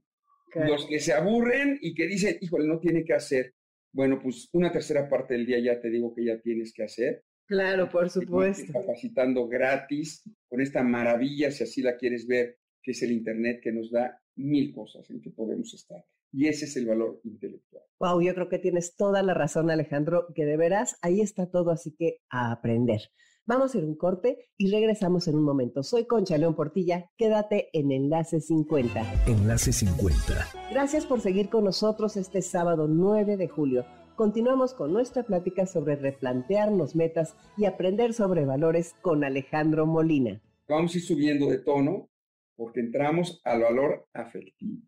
[0.55, 3.55] Los que se aburren y que dicen, híjole, no tiene que hacer.
[3.92, 7.24] Bueno, pues una tercera parte del día ya te digo que ya tienes que hacer.
[7.46, 8.72] Claro, por supuesto.
[8.72, 13.72] Capacitando gratis con esta maravilla, si así la quieres ver, que es el Internet que
[13.72, 16.02] nos da mil cosas en que podemos estar.
[16.33, 17.85] Y ese es el valor intelectual.
[18.00, 21.70] Wow, yo creo que tienes toda la razón, Alejandro, que de veras ahí está todo,
[21.70, 23.02] así que a aprender.
[23.44, 25.83] Vamos a ir un corte y regresamos en un momento.
[25.83, 27.11] Soy Concha León Portilla.
[27.16, 29.24] Quédate en Enlace 50.
[29.26, 30.46] Enlace 50.
[30.70, 33.85] Gracias por seguir con nosotros este sábado 9 de julio.
[34.14, 40.40] Continuamos con nuestra plática sobre replantearnos metas y aprender sobre valores con Alejandro Molina.
[40.68, 42.11] Vamos a ir subiendo de tono
[42.55, 44.87] porque entramos al valor afectivo.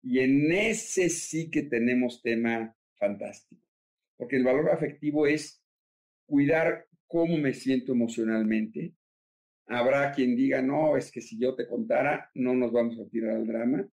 [0.00, 3.62] Y en ese sí que tenemos tema fantástico,
[4.16, 5.62] porque el valor afectivo es
[6.24, 8.94] cuidar cómo me siento emocionalmente.
[9.66, 13.36] Habrá quien diga, no, es que si yo te contara, no nos vamos a tirar
[13.36, 13.88] al drama.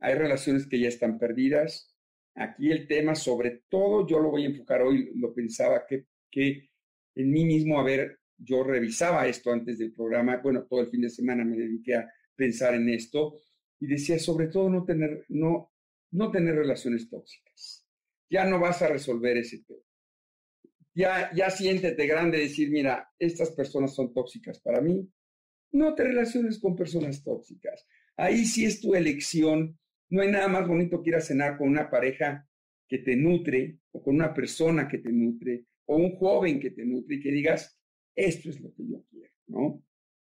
[0.00, 1.94] Hay relaciones que ya están perdidas.
[2.34, 6.70] Aquí el tema, sobre todo, yo lo voy a enfocar hoy, lo pensaba que, que
[7.14, 11.02] en mí mismo, a ver, yo revisaba esto antes del programa, bueno, todo el fin
[11.02, 13.40] de semana me dediqué a pensar en esto
[13.80, 15.72] y decía, sobre todo, no tener, no,
[16.12, 17.86] no tener relaciones tóxicas.
[18.30, 19.91] Ya no vas a resolver ese tema
[20.94, 25.08] ya, siéntete grande decir, mira, estas personas son tóxicas para mí.
[25.72, 27.86] No te relaciones con personas tóxicas.
[28.16, 29.78] Ahí sí es tu elección.
[30.10, 32.46] No hay nada más bonito que ir a cenar con una pareja
[32.86, 36.84] que te nutre o con una persona que te nutre o un joven que te
[36.84, 37.78] nutre y que digas,
[38.14, 39.82] esto es lo que yo quiero, ¿no?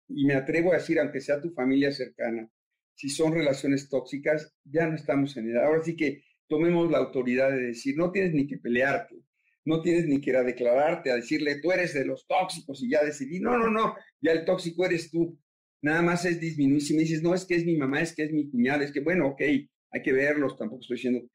[0.07, 2.49] Y me atrevo a decir, aunque sea tu familia cercana,
[2.93, 5.65] si son relaciones tóxicas, ya no estamos en edad.
[5.65, 9.24] Ahora sí que tomemos la autoridad de decir, no tienes ni que pelearte,
[9.65, 12.89] no tienes ni que ir a declararte, a decirle, tú eres de los tóxicos y
[12.89, 15.37] ya decidí, no, no, no, ya el tóxico eres tú.
[15.81, 16.81] Nada más es disminuir.
[16.81, 18.91] Si me dices, no, es que es mi mamá, es que es mi cuñada, es
[18.91, 21.27] que, bueno, ok, hay que verlos, tampoco estoy diciendo,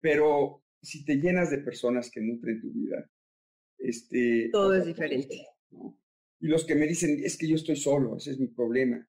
[0.00, 3.08] pero si te llenas de personas que nutren tu vida,
[3.78, 4.48] este...
[4.52, 5.46] Todo es diferente.
[6.40, 9.06] Y los que me dicen, es que yo estoy solo, ese es mi problema.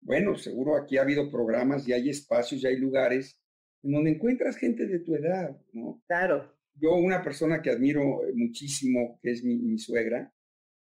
[0.00, 3.40] Bueno, seguro aquí ha habido programas y hay espacios y hay lugares
[3.82, 6.02] en donde encuentras gente de tu edad, ¿no?
[6.06, 10.32] Claro yo una persona que admiro eh, muchísimo, que es mi, suegra,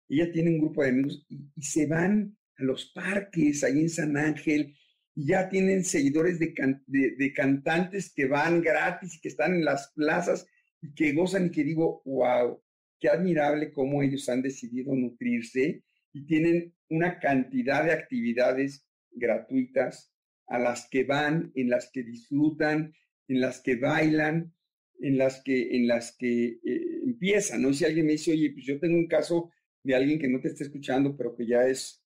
[0.10, 4.17] ella tiene un grupo de amigos y, se van a los parques ahí en San
[4.17, 4.76] Ángel
[5.15, 6.54] y ya tienen seguidores de,
[6.88, 10.46] de, cantantes que van gratis y que están en las plazas
[10.82, 12.62] y que gozan y que digo, wow,
[13.00, 20.13] qué admirable cómo ellos han decidido nutrirse y tienen una cantidad de actividades gratuitas
[20.48, 22.93] a las que van, en las que disfrutan,
[23.28, 24.54] en las que bailan
[24.99, 27.73] en las que, en las que eh, empiezan, ¿no?
[27.73, 29.51] Si alguien me dice, oye, pues yo tengo un caso
[29.84, 32.03] de alguien que no te está escuchando, pero que ya es,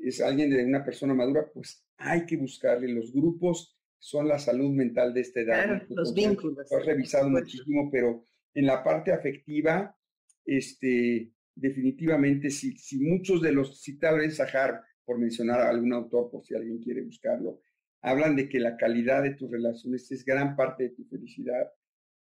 [0.00, 2.88] es alguien de una persona madura, pues hay que buscarle.
[2.88, 5.64] Los grupos son la salud mental de esta edad.
[5.64, 6.66] Claro, los vínculos.
[6.70, 9.96] Lo revisado muchísimo, pero en la parte afectiva,
[10.44, 15.92] este, definitivamente, si, si muchos de los, si tal vez Sahar, por mencionar a algún
[15.92, 17.60] autor, por si alguien quiere buscarlo,
[18.02, 21.70] hablan de que la calidad de tus relaciones es gran parte de tu felicidad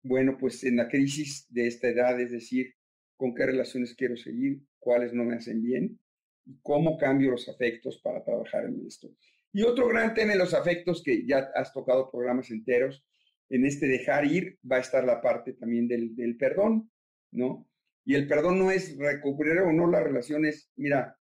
[0.03, 2.73] bueno, pues en la crisis de esta edad, es decir,
[3.15, 5.99] con qué relaciones quiero seguir, cuáles no me hacen bien
[6.45, 9.09] y cómo cambio los afectos para trabajar en esto.
[9.53, 13.05] Y otro gran tema en los afectos, que ya has tocado programas enteros,
[13.49, 16.89] en este dejar ir va a estar la parte también del, del perdón,
[17.31, 17.67] ¿no?
[18.05, 21.17] Y el perdón no es recuperar o no las relaciones, mira,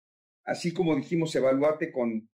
[0.43, 2.29] así como dijimos, evaluarte con,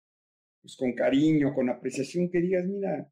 [0.61, 3.11] pues, con cariño, con apreciación, que digas, mira,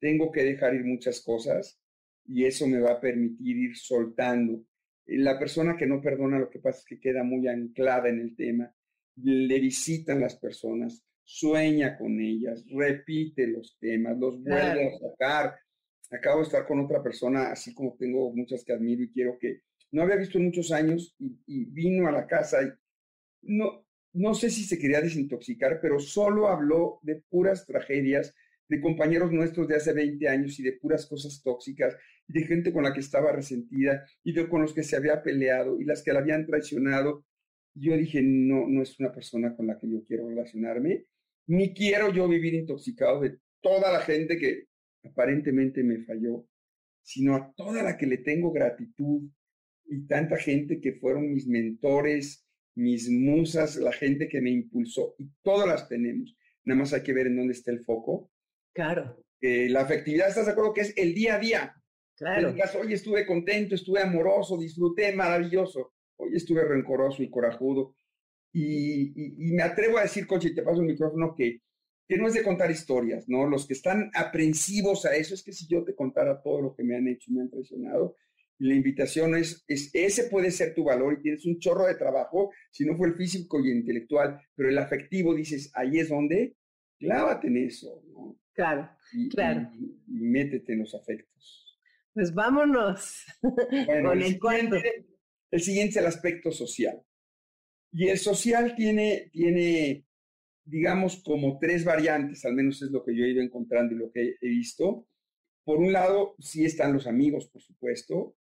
[0.00, 1.80] tengo que dejar ir muchas cosas
[2.28, 4.62] y eso me va a permitir ir soltando.
[5.06, 8.36] La persona que no perdona lo que pasa es que queda muy anclada en el
[8.36, 8.72] tema,
[9.16, 15.58] le visitan las personas, sueña con ellas, repite los temas, los vuelve a sacar.
[16.10, 19.62] Acabo de estar con otra persona, así como tengo muchas que admiro y quiero que
[19.90, 22.72] no había visto en muchos años y, vino a la casa y
[23.42, 28.34] no, no sé si se quería desintoxicar, pero solo habló de puras tragedias,
[28.68, 32.72] de compañeros nuestros de hace 20 años y de puras cosas tóxicas, y de gente
[32.72, 36.02] con la que estaba resentida y de con los que se había peleado y las
[36.02, 37.24] que la habían traicionado.
[37.74, 41.06] Yo dije, no, no es una persona con la que yo quiero relacionarme,
[41.46, 44.66] ni quiero yo vivir intoxicado de toda la gente que
[45.04, 46.46] aparentemente me falló,
[47.02, 49.22] sino a toda la que le tengo gratitud,
[49.88, 55.30] y tanta gente que fueron mis mentores, mis musas, la gente que me impulsó, y
[55.42, 56.36] todas las tenemos.
[56.64, 58.30] Nada más hay que ver en dónde está el foco.
[58.78, 59.24] Claro.
[59.40, 60.72] Eh, la afectividad, ¿estás de acuerdo?
[60.72, 61.74] Que es el día a día.
[62.16, 62.54] Claro.
[62.56, 65.94] Caso, hoy estuve contento, estuve amoroso, disfruté, maravilloso.
[66.16, 67.96] Hoy estuve rencoroso y corajudo.
[68.52, 69.12] Y,
[69.52, 71.60] me atrevo a decir, coche, te paso el micrófono, que,
[72.06, 73.48] que no es de contar historias, ¿no?
[73.48, 76.84] Los que están aprensivos a eso, es que si yo te contara todo lo que
[76.84, 78.14] me han hecho y me han traicionado,
[78.58, 82.52] la invitación es, es, ese puede ser tu valor y tienes un chorro de trabajo,
[82.70, 86.54] si no fue el físico y el intelectual, pero el afectivo dices, ahí es donde,
[86.98, 88.38] clávate en eso, ¿no?
[88.52, 88.90] Claro,
[89.30, 89.70] claro.
[89.74, 91.78] Y, métete en los afectos.
[92.12, 95.06] Pues vámonos con el, Siguiente,
[95.50, 97.00] el siguiente es el aspecto social.
[97.92, 100.04] Y el social tiene, tiene,
[100.64, 104.10] digamos, como tres variantes, al menos es lo que yo he ido encontrando y lo
[104.10, 105.06] que he visto.
[105.64, 108.36] Por un lado, sí están los amigos, por supuesto,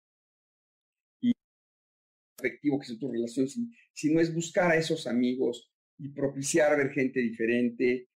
[2.42, 3.46] afectivo que es tu relación,
[3.92, 8.08] sino es buscar a esos amigos y propiciar ver gente diferente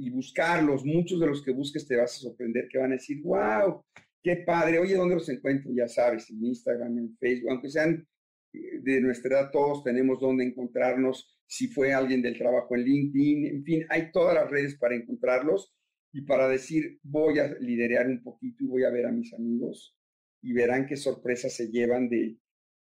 [0.00, 0.84] y buscarlos.
[0.84, 3.84] Muchos de los que busques te vas a sorprender que van a decir, wow,
[4.22, 5.70] qué padre, oye, ¿dónde los encuentro?
[5.74, 8.06] Ya sabes, en Instagram, en Facebook, aunque sean
[8.52, 11.38] eh, de nuestra edad, todos tenemos dónde encontrarnos.
[11.46, 15.74] Si fue alguien del trabajo en LinkedIn, en fin, hay todas las redes para encontrarlos
[16.12, 19.96] y para decir, voy a liderar un poquito y voy a ver a mis amigos
[20.42, 22.38] y verán qué sorpresas se llevan de,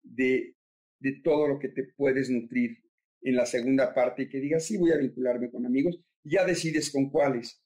[0.04, 0.56] de
[0.99, 2.80] de todo lo que te puedes nutrir
[3.21, 6.91] en la segunda parte y que digas, sí, voy a vincularme con amigos, ya decides
[6.91, 7.61] con cuáles.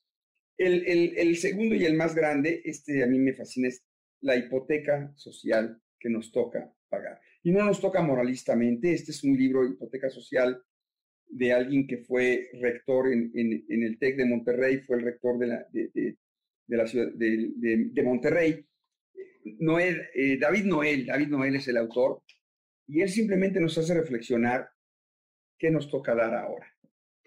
[0.58, 3.82] El, segundo y el más grande, este a mí me fascina, es
[4.22, 7.20] la hipoteca social que nos toca pagar.
[7.44, 10.62] Y no nos toca moralistamente, este es un libro, Hipoteca Social,
[11.28, 15.66] de alguien que fue rector en, el TEC de Monterrey, fue el rector de la,
[15.72, 16.18] de,
[16.68, 17.52] la ciudad de,
[17.94, 18.66] de Monterrey.
[19.60, 22.22] Noel, eh, David Noel, David Noel es el autor,
[22.88, 24.70] y él simplemente nos hace reflexionar
[25.58, 26.68] qué nos toca dar ahora.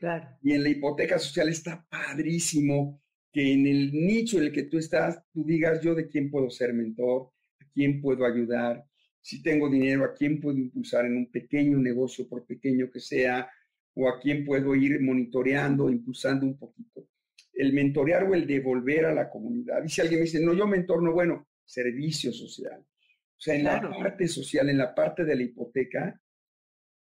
[0.03, 0.37] Claro.
[0.43, 3.01] Y en la hipoteca social está padrísimo
[3.33, 6.51] que en el nicho en el que tú estás, tú digas yo de quién puedo
[6.51, 8.85] ser mentor, a quién puedo ayudar,
[9.21, 13.49] si tengo dinero, a quién puedo impulsar en un pequeño negocio, por pequeño que sea,
[13.95, 17.07] o a quién puedo ir monitoreando, impulsando un poquito.
[17.53, 19.85] El mentorear o el devolver a la comunidad.
[19.85, 22.81] Y si alguien me dice, no, yo mentor, bueno, servicio social.
[22.81, 26.21] O sea, en la parte social, en la parte de la hipoteca,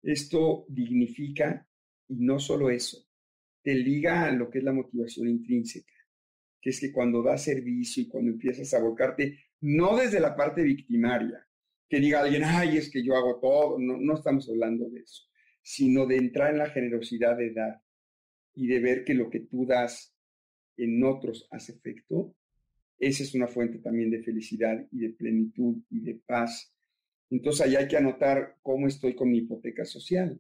[0.04, 1.66] esto dignifica
[2.10, 3.08] y no solo eso,
[3.62, 5.94] te liga a lo que es la motivación intrínseca,
[6.62, 10.62] que es que cuando das servicio y cuando empiezas a volcarte, no desde la parte
[10.64, 11.46] victimaria,
[11.88, 15.24] que diga alguien, ay, es que yo hago todo, no, no estamos hablando de eso,
[15.62, 17.82] sino de entrar en la generosidad de dar
[18.54, 20.16] y de ver que lo que tú das
[20.78, 22.36] en otros hace efecto,
[22.98, 26.76] esa es una fuente también de felicidad y de plenitud y de paz.
[27.30, 30.40] Entonces ahí hay que anotar cómo estoy con mi hipoteca social.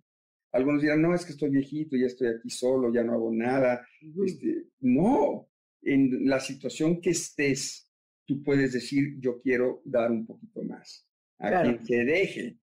[0.51, 3.85] Algunos dirán, no, es que estoy viejito, ya estoy aquí solo, ya no hago nada.
[4.25, 5.47] Este, no,
[5.81, 7.91] en la situación que estés,
[8.25, 11.07] tú puedes decir, yo quiero dar un poquito más
[11.39, 12.57] a quien te deje.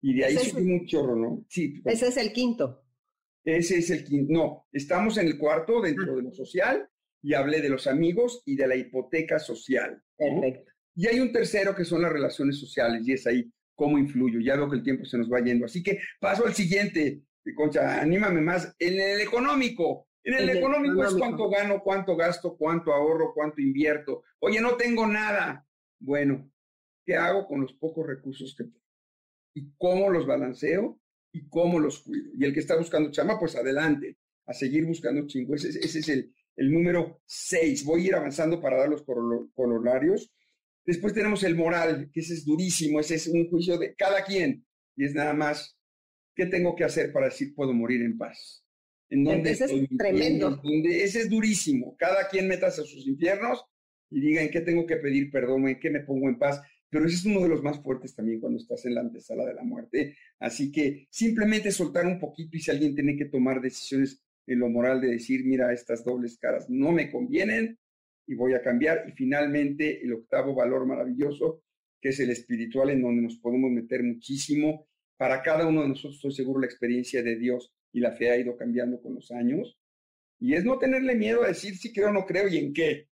[0.00, 1.44] Y de ahí sube un chorro, ¿no?
[1.48, 1.80] Sí.
[1.84, 2.84] Ese es el quinto.
[3.44, 4.32] Ese es el quinto.
[4.32, 6.16] No, estamos en el cuarto dentro ah.
[6.16, 6.88] de lo social
[7.22, 10.02] y hablé de los amigos y de la hipoteca social.
[10.16, 10.72] Perfecto.
[10.94, 14.40] Y hay un tercero que son las relaciones sociales y es ahí cómo influyo.
[14.40, 15.64] Ya veo que el tiempo se nos va yendo.
[15.64, 17.22] Así que paso al siguiente.
[17.52, 18.74] Concha, anímame más.
[18.78, 20.08] En el económico.
[20.22, 24.22] En el, económico, es cuánto gano, cuánto gasto, cuánto ahorro, cuánto invierto.
[24.38, 25.66] Oye, no tengo nada.
[25.98, 26.50] Bueno,
[27.04, 28.80] ¿qué hago con los pocos recursos que tengo?
[29.54, 30.98] ¿Y cómo los balanceo?
[31.30, 32.30] ¿Y cómo los cuido?
[32.38, 34.16] Y el que está buscando chama, pues adelante.
[34.46, 35.54] a seguir buscando chingo.
[35.54, 37.84] Ese, es el, el número seis.
[37.84, 40.32] Voy a ir avanzando para dar los corolarios.
[40.86, 44.66] Después tenemos el moral, que ese es durísimo, ese es un juicio de cada quien.
[44.96, 45.78] Y es nada más,
[46.34, 48.64] ¿qué tengo que hacer para decir puedo morir en paz?
[49.10, 50.60] ¿En dónde ese es tremendo.
[50.84, 51.96] ese es durísimo.
[51.96, 53.64] Cada quien metas a sus infiernos
[54.10, 56.60] y diga en qué tengo que pedir perdón, en qué me pongo en paz.
[56.88, 59.54] Pero ese es uno de los más fuertes también cuando estás en la antesala de
[59.54, 60.16] la muerte.
[60.38, 64.68] Así que simplemente soltar un poquito y si alguien tiene que tomar decisiones en lo
[64.68, 67.78] moral de decir, mira, estas dobles caras no me convienen
[68.26, 69.04] y voy a cambiar.
[69.08, 71.62] Y finalmente, el octavo valor maravilloso,
[72.00, 74.86] que es el espiritual, en donde nos podemos meter muchísimo.
[75.24, 78.36] Para cada uno de nosotros, estoy seguro, la experiencia de Dios y la fe ha
[78.36, 79.80] ido cambiando con los años.
[80.38, 83.08] Y es no tenerle miedo a decir si creo o no creo y en qué.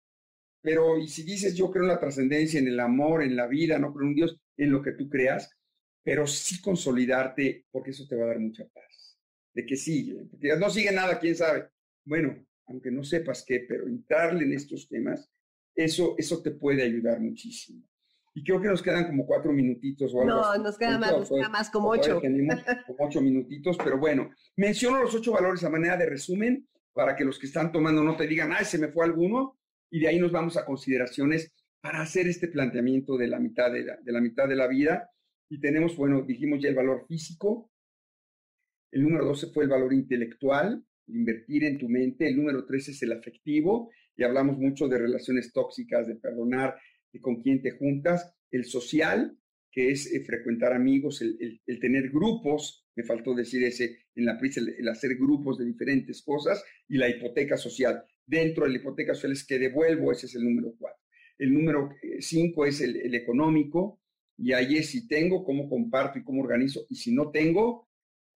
[0.60, 3.80] Pero, y si dices, yo creo en la trascendencia, en el amor, en la vida,
[3.80, 5.50] no creo en Dios, en lo que tú creas,
[6.04, 9.18] pero sí consolidarte, porque eso te va a dar mucha paz
[9.52, 11.70] de que sigue, porque no sigue nada, quién sabe.
[12.04, 15.28] Bueno, aunque no sepas qué, pero entrarle en estos temas,
[15.74, 17.82] eso, eso te puede ayudar muchísimo.
[18.36, 21.30] Y creo que nos quedan como cuatro minutitos o algo No, nos quedan más, nos
[21.30, 22.20] queda más como ocho.
[22.86, 27.24] Como ocho minutitos, pero bueno, menciono los ocho valores a manera de resumen para que
[27.24, 29.58] los que están tomando no te digan, ay, se me fue alguno,
[29.90, 33.84] y de ahí nos vamos a consideraciones para hacer este planteamiento de la mitad de
[33.84, 35.10] la, de la mitad de la vida.
[35.48, 37.70] Y tenemos, bueno, dijimos ya el valor físico,
[38.92, 42.28] el número 12 fue el valor intelectual, invertir en tu mente.
[42.28, 46.76] El número 13 es el afectivo, y hablamos mucho de relaciones tóxicas, de perdonar,
[47.20, 48.34] con quién te juntas.
[48.50, 49.38] El social,
[49.70, 54.60] que es eh, frecuentar amigos, el, tener grupos, me faltó decir ese en la prisa,
[54.60, 58.02] el, hacer grupos de diferentes cosas, y la hipoteca social.
[58.24, 60.98] Dentro de la hipoteca social es que devuelvo, ese es el número 4.
[61.38, 64.00] El número 5 eh, es el, el económico,
[64.38, 67.86] y ahí es si tengo, cómo comparto y cómo organizo, y si no tengo,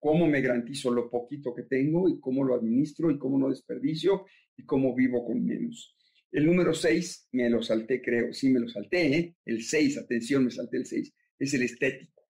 [0.01, 4.25] cómo me garantizo lo poquito que tengo y cómo lo administro y cómo no desperdicio
[4.57, 5.95] y cómo vivo con menos.
[6.31, 9.35] El número 6, me lo salté, creo, sí me lo salté, ¿eh?
[9.45, 12.23] el 6, atención, me salté el 6, es el estético.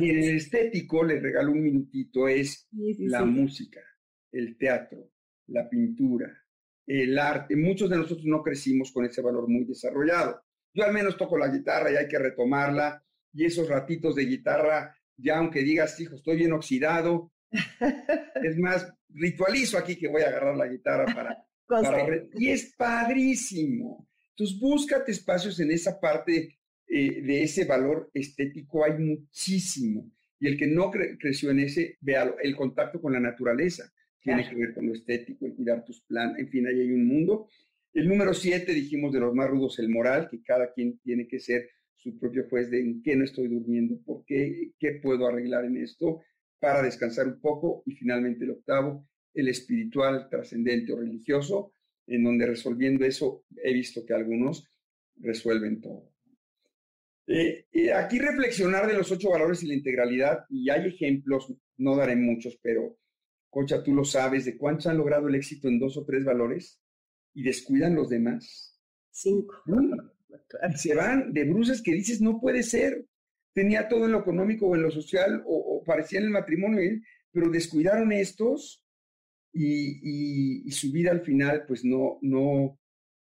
[0.00, 2.68] y en el estético, le regalo un minutito, es
[2.98, 3.80] la música,
[4.30, 5.10] el teatro,
[5.46, 6.36] la pintura,
[6.86, 7.56] el arte.
[7.56, 10.42] Muchos de nosotros no crecimos con ese valor muy desarrollado.
[10.74, 13.02] Yo al menos toco la guitarra y hay que retomarla,
[13.32, 17.32] y esos ratitos de guitarra ya aunque digas, hijo, estoy bien oxidado,
[18.42, 21.46] es más, ritualizo aquí que voy a agarrar la guitarra para...
[22.38, 24.08] y es padrísimo.
[24.30, 30.10] Entonces, búscate espacios en esa parte eh, de ese valor estético, hay muchísimo.
[30.38, 33.90] Y el que no creció en ese, vea el contacto con la naturaleza,
[34.20, 37.06] tiene que ver con lo estético, el cuidar tus planes, en fin, ahí hay un
[37.06, 37.48] mundo.
[37.92, 41.38] El número siete, dijimos de los más rudos, el moral, que cada quien tiene que
[41.38, 45.64] ser su propio juez de en qué no estoy durmiendo, por qué, qué puedo arreglar
[45.64, 46.22] en esto
[46.58, 47.82] para descansar un poco.
[47.86, 51.74] Y finalmente el octavo, el espiritual, trascendente o religioso,
[52.06, 54.70] en donde resolviendo eso he visto que algunos
[55.16, 56.12] resuelven todo.
[57.26, 61.96] Eh, eh, aquí reflexionar de los ocho valores y la integralidad, y hay ejemplos, no
[61.96, 62.98] daré muchos, pero
[63.54, 66.80] Cocha, tú lo sabes, de cuántos han logrado el éxito en dos o tres valores
[67.34, 68.80] y descuidan los demás.
[69.12, 69.62] Cinco
[70.76, 73.06] se van de bruces que dices, no puede ser.
[73.52, 76.80] Tenía todo en lo económico o en lo social o, parecía en el matrimonio,
[77.30, 78.83] pero descuidaron estos
[79.54, 82.78] y, su vida al final pues no, no,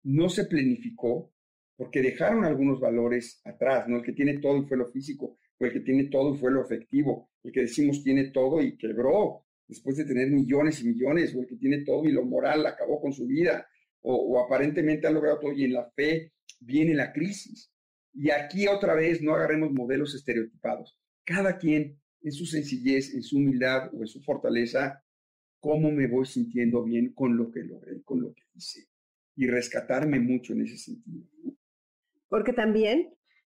[0.04, 1.32] no se planificó
[1.78, 3.98] porque dejaron algunos valores atrás, ¿no?
[3.98, 6.52] El que tiene todo y fue lo físico, o el que tiene todo y fue
[6.52, 11.34] lo afectivo, el que decimos tiene todo y quebró después de tener millones y millones,
[11.34, 13.66] o el que tiene todo y lo moral acabó con su vida,
[14.02, 17.72] o, o aparentemente ha logrado todo y en la fe viene la crisis.
[18.14, 21.00] Y aquí otra vez no agarremos modelos estereotipados.
[21.24, 25.02] Cada quien en su sencillez, en su humildad o en su fortaleza,
[25.60, 28.88] cómo me voy sintiendo bien con lo que logré, con lo que hice.
[29.36, 31.26] Y rescatarme mucho en ese sentido.
[32.28, 33.14] Porque también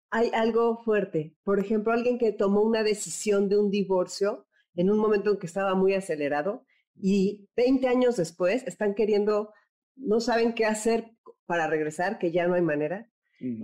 [0.10, 1.36] hay algo fuerte.
[1.43, 4.45] Por ejemplo, alguien que tomó una decisión de un divorcio
[4.76, 9.54] en un momento en que estaba muy acelerado y 20 años después están queriendo,
[9.95, 11.12] no saben qué hacer
[11.45, 13.10] para regresar, que ya no hay manera.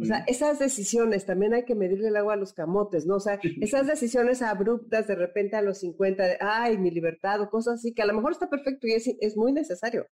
[0.01, 3.15] O sea, esas decisiones también hay que medirle el agua a los camotes, ¿no?
[3.15, 7.49] O sea, esas decisiones abruptas de repente a los 50, de, ay, mi libertad o
[7.49, 10.07] cosas así, que a lo mejor está perfecto y es, es muy necesario.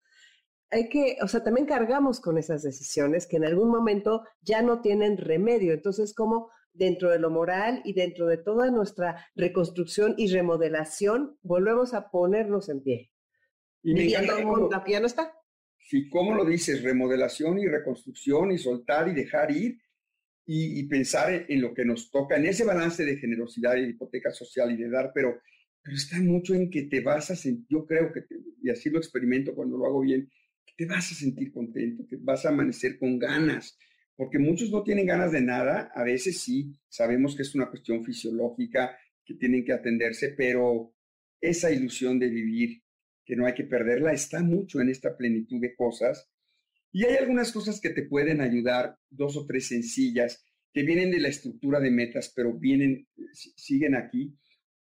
[0.70, 4.82] Hay que, o sea, también cargamos con esas decisiones que en algún momento ya no
[4.82, 5.74] tienen remedio.
[5.74, 11.94] Entonces, como dentro de lo moral y dentro de toda nuestra reconstrucción y remodelación, volvemos
[11.94, 13.12] a ponernos en pie.
[13.84, 13.94] Y
[14.84, 15.32] que ya no está.
[15.84, 16.82] Sí, ¿cómo lo dices?
[16.82, 19.80] Remodelación y reconstrucción y soltar y dejar ir
[20.46, 24.32] y, pensar en, lo que nos toca, en ese balance de generosidad y de hipoteca
[24.32, 25.40] social y de dar, pero
[25.84, 28.24] pero está mucho en que te vas a sentir, yo creo que,
[28.62, 30.30] y así lo experimento cuando lo hago bien,
[30.66, 33.78] que te vas a sentir contento, que vas a amanecer con ganas,
[34.16, 38.04] porque muchos no tienen ganas de nada, a veces sí, sabemos que es una cuestión
[38.04, 40.94] fisiológica, que tienen que atenderse, pero
[41.42, 42.83] esa ilusión de vivir,
[43.26, 46.30] que no hay que perderla, está mucho en esta plenitud de cosas.
[46.92, 51.20] Y hay algunas cosas que te pueden ayudar, dos o tres sencillas, que vienen de
[51.20, 54.36] la estructura de metas, pero vienen, siguen aquí.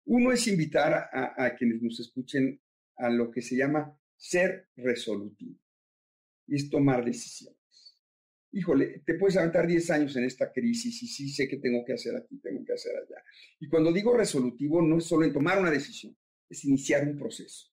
[0.05, 2.59] Uno es invitar a, quienes nos escuchen
[2.97, 5.57] a lo que se llama ser resolutivo
[6.47, 7.59] y es tomar decisiones.
[8.51, 11.93] Híjole, te puedes aventar 10 años en esta crisis y sí sé que tengo que
[11.93, 13.23] hacer aquí, tengo que hacer allá.
[13.59, 16.15] Y cuando digo resolutivo, no es solo en tomar una decisión,
[16.49, 17.72] es iniciar un proceso.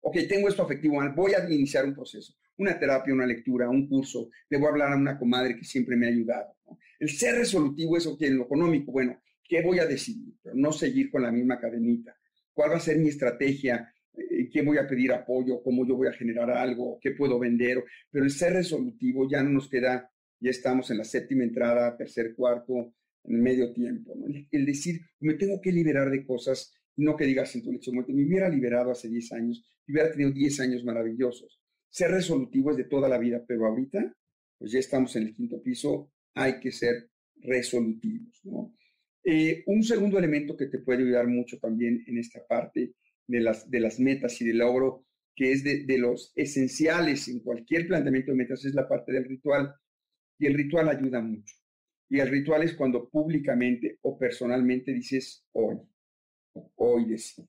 [0.00, 4.30] Ok, tengo esto afectivo, voy a iniciar un proceso, una terapia, una lectura, un curso,
[4.48, 6.56] le voy a hablar a una comadre que siempre me ha ayudado.
[6.98, 10.34] El ser resolutivo es, ok, en lo económico, bueno, ¿qué voy a decidir?
[10.42, 12.16] Pero no seguir con la misma cadenita.
[12.52, 13.92] ¿Cuál va a ser mi estrategia?
[14.16, 15.62] Eh, ¿Qué voy a pedir apoyo?
[15.62, 16.98] ¿Cómo yo voy a generar algo?
[17.00, 17.84] ¿Qué puedo vender?
[18.10, 22.34] Pero el ser resolutivo ya no nos queda, ya estamos en la séptima entrada, tercer,
[22.34, 22.94] cuarto,
[23.24, 24.14] en medio tiempo.
[24.50, 28.24] El, decir, me tengo que liberar de cosas, no que digas en tu lección, me
[28.24, 31.60] hubiera liberado hace 10 años, hubiera tenido 10 años maravillosos.
[31.88, 34.14] Ser resolutivo es de toda la vida, pero ahorita,
[34.58, 38.42] pues ya estamos en el quinto piso, hay que ser resolutivos.
[39.24, 42.94] Eh, un segundo elemento que te puede ayudar mucho también en esta parte
[43.26, 47.40] de las, de las metas y del logro, que es de, de los esenciales en
[47.40, 49.74] cualquier planteamiento de metas, es la parte del ritual.
[50.38, 51.54] Y el ritual ayuda mucho.
[52.08, 55.76] Y el ritual es cuando públicamente o personalmente dices hoy,
[56.76, 57.48] hoy decido.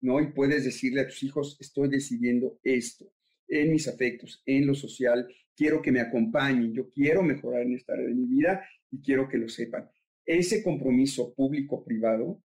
[0.00, 0.20] ¿no?
[0.20, 3.12] Y puedes decirle a tus hijos, estoy decidiendo esto
[3.48, 7.94] en mis afectos, en lo social, quiero que me acompañen, yo quiero mejorar en esta
[7.94, 9.88] área de mi vida y quiero que lo sepan.
[10.24, 12.42] Ese compromiso público-privado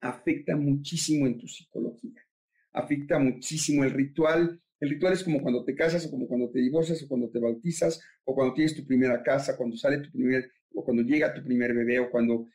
[0.00, 2.24] afecta muchísimo en tu psicología,
[2.72, 4.60] afecta muchísimo el ritual.
[4.80, 7.38] El ritual es como cuando te casas o como cuando te divorcias o cuando te
[7.38, 11.42] bautizas o cuando tienes tu primera casa, cuando sale tu primer o cuando llega tu
[11.42, 12.48] primer bebé o cuando,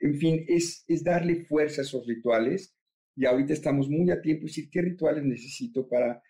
[0.00, 2.74] en fin, es, es darle fuerza a esos rituales.
[3.16, 6.22] Y ahorita estamos muy a tiempo de decir qué rituales necesito para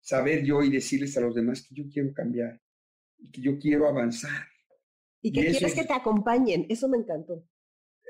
[0.00, 2.60] saber yo y decirles a los demás que yo quiero cambiar
[3.18, 4.46] y que yo quiero avanzar.
[5.20, 7.44] Y que quieres que te acompañen, eso me encantó.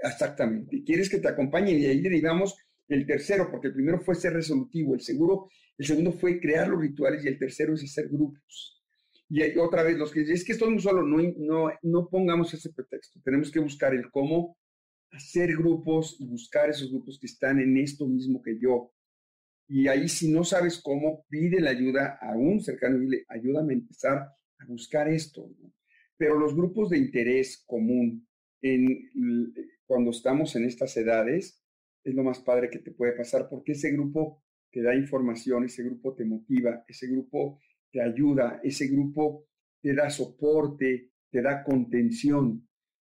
[0.03, 2.57] Exactamente, quieres que te acompañen y ahí derivamos
[2.87, 6.81] el tercero, porque el primero fue ser resolutivo, el, seguro, el segundo fue crear los
[6.81, 8.83] rituales y el tercero es hacer grupos.
[9.31, 12.73] Y otra vez, los que es que estoy muy solo, no, no, no pongamos ese
[12.73, 14.57] pretexto, tenemos que buscar el cómo
[15.11, 18.93] hacer grupos y buscar esos grupos que están en esto mismo que yo,
[19.69, 23.75] y ahí si no sabes cómo, pide la ayuda a un cercano y dile, ayúdame
[23.75, 25.51] a empezar a buscar esto.
[26.17, 28.27] Pero los grupos de interés común,
[28.63, 29.11] en,
[29.85, 31.63] cuando estamos en estas edades,
[32.03, 34.43] es lo más padre que te puede pasar porque ese grupo
[34.73, 37.61] te da información, ese grupo te motiva, ese grupo
[37.93, 39.49] te ayuda, ese grupo
[39.83, 42.68] te da soporte, te da contención.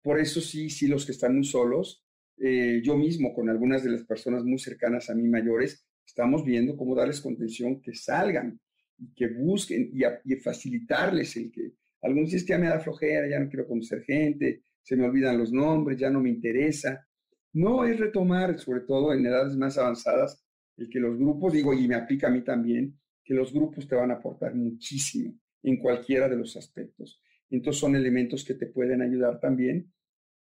[0.01, 2.03] Por eso sí, sí, los que están muy solos,
[2.37, 6.75] eh, yo mismo con algunas de las personas muy cercanas a mí mayores, Estamos viendo
[6.75, 8.59] cómo darles contención, que salgan
[8.97, 11.71] y que busquen y, facilitarles el que
[12.01, 15.37] algunos dicen que ya me da flojera, ya no quiero conocer gente, se me olvidan
[15.37, 17.07] los nombres, ya no me interesa.
[17.53, 20.43] No es retomar, sobre todo en edades más avanzadas,
[20.75, 23.95] el que los grupos, digo, y me aplica a mí también, que los grupos te
[23.95, 25.33] van a aportar muchísimo
[25.63, 27.21] en cualquiera de los aspectos.
[27.51, 29.91] Entonces son elementos que te pueden ayudar también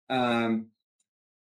[0.09, 0.63] a,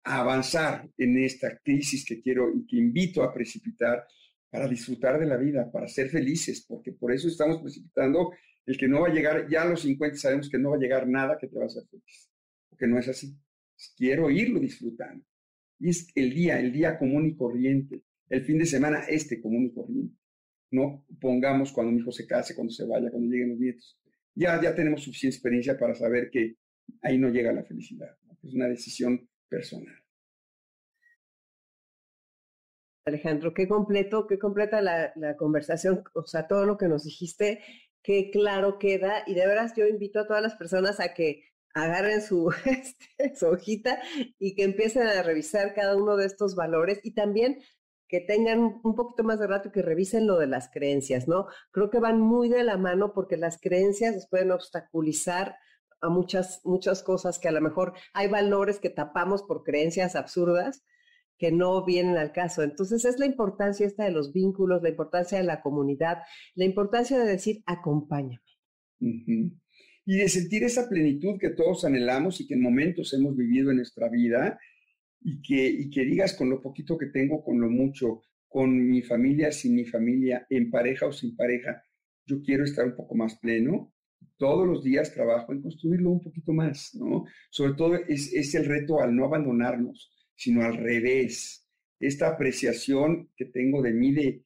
[0.05, 4.07] avanzar en esta crisis que quiero y que invito a precipitar
[4.49, 8.31] para disfrutar de la vida, para ser felices, porque por eso estamos precipitando
[8.65, 10.79] el que no va a llegar, ya a los 50 sabemos que no va a
[10.79, 12.31] llegar nada que te va a hacer feliz,
[12.69, 13.37] porque no es así.
[13.97, 15.25] Quiero irlo disfrutando.
[15.81, 19.67] Y es el día, el día común y corriente, el fin de semana este común
[19.67, 20.17] y corriente.
[20.71, 23.99] No pongamos cuando mi hijo se case, cuando se vaya, cuando lleguen los nietos.
[24.37, 26.57] Ya, ya tenemos suficiente experiencia para saber que
[27.01, 28.17] ahí no llega la felicidad.
[28.43, 29.95] Es una decisión personal.
[33.07, 37.61] Alejandro, qué completo, qué completa la, conversación, o sea, todo lo que nos dijiste,
[38.03, 39.23] qué claro queda.
[39.27, 43.47] Y de veras yo invito a todas las personas a que agarren su, este, su
[43.47, 44.03] hojita
[44.39, 47.63] y que empiecen a revisar cada uno de estos valores y también
[48.09, 51.47] que tengan un poquito más de rato y que revisen lo de las creencias, ¿no?
[51.73, 55.57] Creo que van muy de la mano porque las creencias pueden obstaculizar
[56.01, 60.85] a muchas, muchas cosas que a lo mejor hay valores que tapamos por creencias absurdas
[61.39, 62.63] que no vienen al caso.
[62.63, 66.19] Entonces es la importancia esta de los vínculos, la importancia de la comunidad,
[66.55, 68.43] la importancia de decir acompáñame.
[68.99, 73.79] Y de sentir esa plenitud que todos anhelamos y que en momentos hemos vivido en
[73.79, 74.59] nuestra vida
[75.29, 79.03] y que, y que digas con lo poquito que tengo, con lo mucho, con mi
[79.03, 81.83] familia, sin mi familia, en pareja o sin pareja,
[82.25, 83.93] yo quiero estar un poco más pleno.
[84.37, 87.25] Todos los días trabajo en construirlo un poquito más, ¿no?
[87.51, 91.67] Sobre todo es, es el reto al no abandonarnos, sino al revés.
[91.99, 94.45] Esta apreciación que tengo de mí de,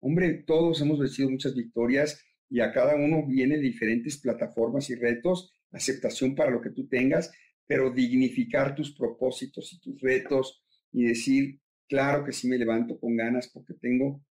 [0.00, 5.52] hombre, todos hemos vencido muchas victorias y a cada uno viene diferentes plataformas y retos,
[5.72, 7.30] aceptación para lo que tú tengas,
[7.66, 10.62] pero dignificar tus propósitos y tus retos
[10.92, 14.24] y decir, claro que sí me levanto con ganas porque tengo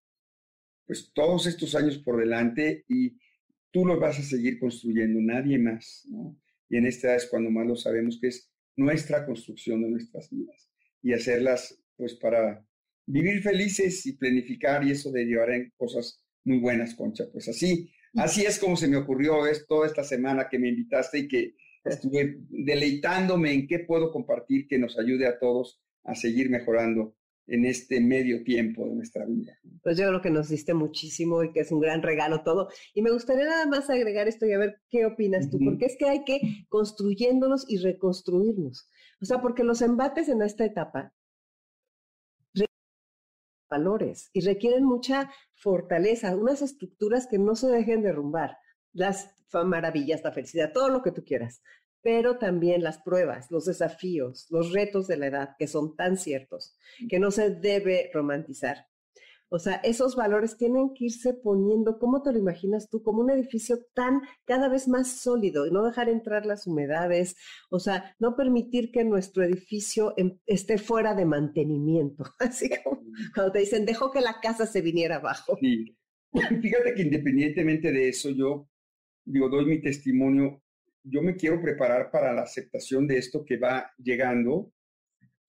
[0.86, 3.16] pues todos estos años por delante y
[3.70, 6.38] tú los vas a seguir construyendo, nadie más, ¿no?
[6.68, 10.70] Y en esta es cuando más lo sabemos que es nuestra construcción de nuestras vidas
[11.02, 12.66] y hacerlas pues para
[13.06, 17.24] vivir felices y planificar y eso de llevar en cosas muy buenas, Concha.
[17.30, 21.20] Pues así, así es como se me ocurrió es, toda esta semana que me invitaste
[21.20, 21.54] y que
[21.84, 27.14] estuve deleitándome en qué puedo compartir que nos ayude a todos a seguir mejorando
[27.46, 29.58] en este medio tiempo de nuestra vida.
[29.82, 32.68] Pues yo creo que nos diste muchísimo y que es un gran regalo todo.
[32.94, 35.96] Y me gustaría nada más agregar esto y a ver qué opinas tú, porque es
[35.98, 38.88] que hay que construyéndonos y reconstruirnos.
[39.20, 41.12] O sea, porque los embates en esta etapa
[43.72, 48.58] valores y requieren mucha fortaleza, unas estructuras que no se dejen derrumbar.
[48.92, 49.34] Las
[49.64, 51.62] maravillas, la felicidad, todo lo que tú quieras,
[52.02, 56.76] pero también las pruebas, los desafíos, los retos de la edad, que son tan ciertos,
[57.08, 58.86] que no se debe romantizar.
[59.54, 63.02] O sea, esos valores tienen que irse poniendo, ¿cómo te lo imaginas tú?
[63.02, 67.36] Como un edificio tan cada vez más sólido y no dejar entrar las humedades,
[67.68, 72.24] o sea, no permitir que nuestro edificio em, esté fuera de mantenimiento.
[72.38, 73.02] Así como
[73.34, 75.58] cuando te dicen, dejó que la casa se viniera abajo.
[75.60, 75.98] Sí.
[76.32, 78.70] Fíjate que independientemente de eso, yo
[79.24, 80.62] digo, doy mi testimonio,
[81.04, 84.72] yo me quiero preparar para la aceptación de esto que va llegando.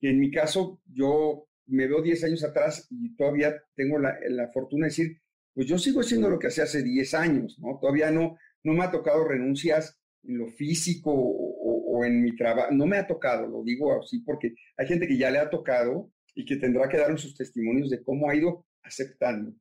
[0.02, 4.18] En mi caso, yo me veo 10 años atrás y todavía tengo la,
[4.54, 5.22] fortuna de decir,
[5.54, 7.78] pues yo sigo haciendo lo que hacía hace 10 años, ¿no?
[7.80, 12.74] Todavía no, no me ha tocado renuncias en lo físico o, o en mi trabajo,
[12.74, 16.12] no me ha tocado, lo digo así porque hay gente que ya le ha tocado
[16.34, 19.54] y que tendrá que dar sus testimonios de cómo ha ido aceptando,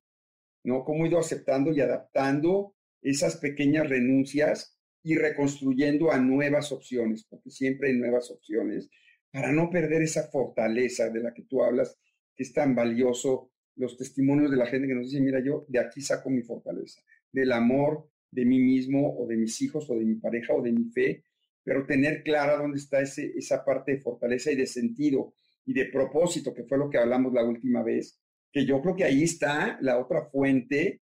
[0.65, 0.85] ¿no?
[0.85, 7.51] Cómo ha ido aceptando y adaptando esas pequeñas renuncias y reconstruyendo a nuevas opciones, porque
[7.51, 8.89] siempre hay nuevas opciones
[9.33, 11.99] para no perder esa fortaleza de la que tú hablas,
[12.37, 15.81] que es tan valioso, los testimonios de la gente que nos dice, mira, yo de
[15.81, 17.01] aquí saco mi fortaleza,
[17.33, 20.73] del amor de mí mismo o de mis hijos o de mi pareja o de
[20.73, 21.25] mi fe,
[21.65, 25.35] pero tener clara dónde está ese, esa parte de fortaleza y de sentido
[25.65, 28.21] y de propósito, que fue lo que hablamos la última vez,
[28.53, 31.01] que yo creo que ahí está la otra fuente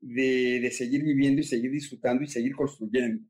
[0.00, 3.24] de, seguir viviendo y seguir disfrutando y seguir construyendo,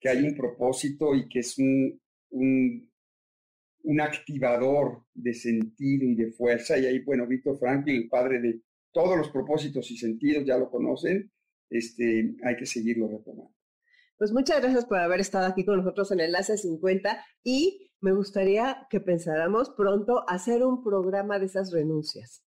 [0.00, 2.00] que hay un propósito y que es un,
[2.30, 2.90] un
[3.82, 6.78] un activador de sentido y de fuerza.
[6.78, 8.60] Y ahí, bueno, Víctor Franklin, el padre de
[8.92, 11.30] todos los propósitos y sentidos, ya lo conocen,
[11.68, 13.54] este, hay que seguirlo retomando.
[14.18, 18.86] Pues muchas gracias por haber estado aquí con nosotros en Enlace 50 y me gustaría
[18.90, 22.44] que pensáramos pronto hacer un programa de esas renuncias.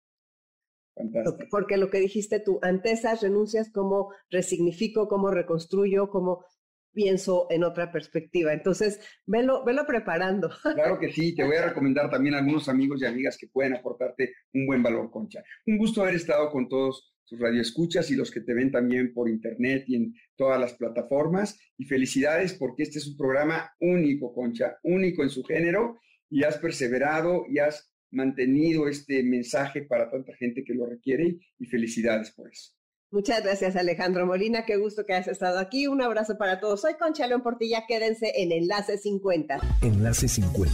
[0.96, 1.48] Fantástico.
[1.50, 6.46] Porque lo que dijiste tú, ante esas renuncias, cómo resignifico, cómo reconstruyo, cómo
[6.94, 8.54] pienso en otra perspectiva.
[8.54, 10.50] Entonces, velo, velo preparando.
[10.62, 13.76] Claro que sí, te voy a recomendar también a algunos amigos y amigas que pueden
[13.76, 15.44] aportarte un buen valor, Concha.
[15.66, 19.30] Un gusto haber estado con todos tus radioescuchas y los que te ven también por
[19.30, 21.58] internet y en todas las plataformas.
[21.78, 26.58] Y felicidades porque este es un programa único, Concha, único en su género y has
[26.58, 32.50] perseverado y has mantenido este mensaje para tanta gente que lo requiere y felicidades por
[32.50, 32.74] eso.
[33.14, 34.64] Muchas gracias, Alejandro Molina.
[34.66, 35.86] Qué gusto que hayas estado aquí.
[35.86, 36.80] Un abrazo para todos.
[36.80, 37.84] Soy Concha León Portilla.
[37.86, 39.60] Quédense en Enlace 50.
[39.82, 40.72] Enlace 50.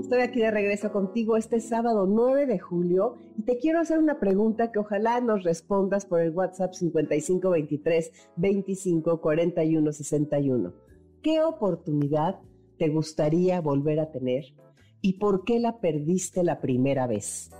[0.00, 4.18] Estoy aquí de regreso contigo este sábado 9 de julio y te quiero hacer una
[4.18, 10.74] pregunta que ojalá nos respondas por el WhatsApp 5523 25 41 61.
[11.22, 12.40] ¿Qué oportunidad
[12.78, 14.44] te gustaría volver a tener
[15.04, 17.50] y por qué la perdiste la primera vez?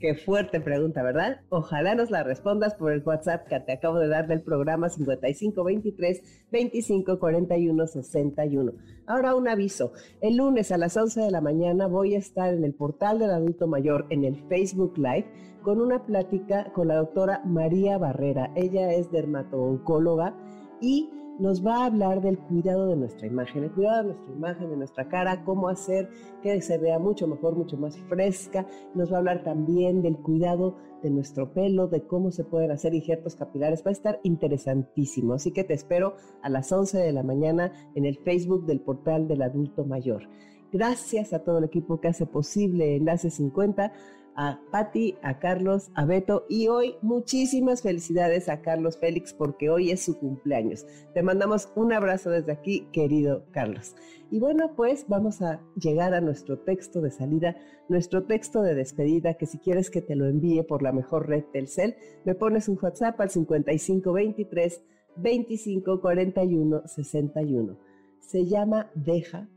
[0.00, 1.42] Qué fuerte pregunta, ¿verdad?
[1.50, 6.48] Ojalá nos la respondas por el WhatsApp que te acabo de dar del programa 5523
[6.50, 8.72] 2541 61.
[9.06, 9.92] Ahora un aviso.
[10.20, 13.30] El lunes a las 11 de la mañana voy a estar en el portal del
[13.30, 15.26] adulto mayor en el Facebook Live
[15.62, 18.50] con una plática con la doctora María Barrera.
[18.56, 20.36] Ella es dermatooncóloga
[20.80, 21.08] y
[21.38, 24.76] nos va a hablar del cuidado de nuestra imagen, el cuidado de nuestra imagen, de
[24.76, 26.08] nuestra cara, cómo hacer
[26.42, 28.66] que se vea mucho mejor, mucho más fresca.
[28.94, 32.94] Nos va a hablar también del cuidado de nuestro pelo, de cómo se pueden hacer
[32.94, 33.84] injertos capilares.
[33.84, 35.34] Va a estar interesantísimo.
[35.34, 39.26] Así que te espero a las 11 de la mañana en el Facebook del portal
[39.26, 40.28] del adulto mayor.
[40.72, 43.92] Gracias a todo el equipo que hace posible Enlace 50
[44.36, 49.90] a Patti, a Carlos, a Beto y hoy muchísimas felicidades a Carlos Félix porque hoy
[49.90, 50.86] es su cumpleaños.
[51.14, 53.94] Te mandamos un abrazo desde aquí, querido Carlos.
[54.30, 57.56] Y bueno, pues vamos a llegar a nuestro texto de salida,
[57.88, 61.44] nuestro texto de despedida, que si quieres que te lo envíe por la mejor red
[61.52, 64.82] Telcel, me pones un WhatsApp al 5523
[65.16, 67.78] 2541 61.
[68.20, 69.48] Se llama Deja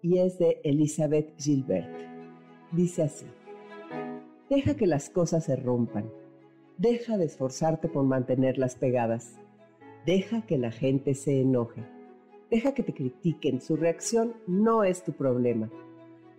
[0.00, 1.90] y es de Elizabeth Gilbert.
[2.72, 3.26] Dice así.
[4.48, 6.08] Deja que las cosas se rompan.
[6.78, 9.34] Deja de esforzarte por mantenerlas pegadas.
[10.06, 11.82] Deja que la gente se enoje.
[12.48, 13.60] Deja que te critiquen.
[13.60, 15.68] Su reacción no es tu problema.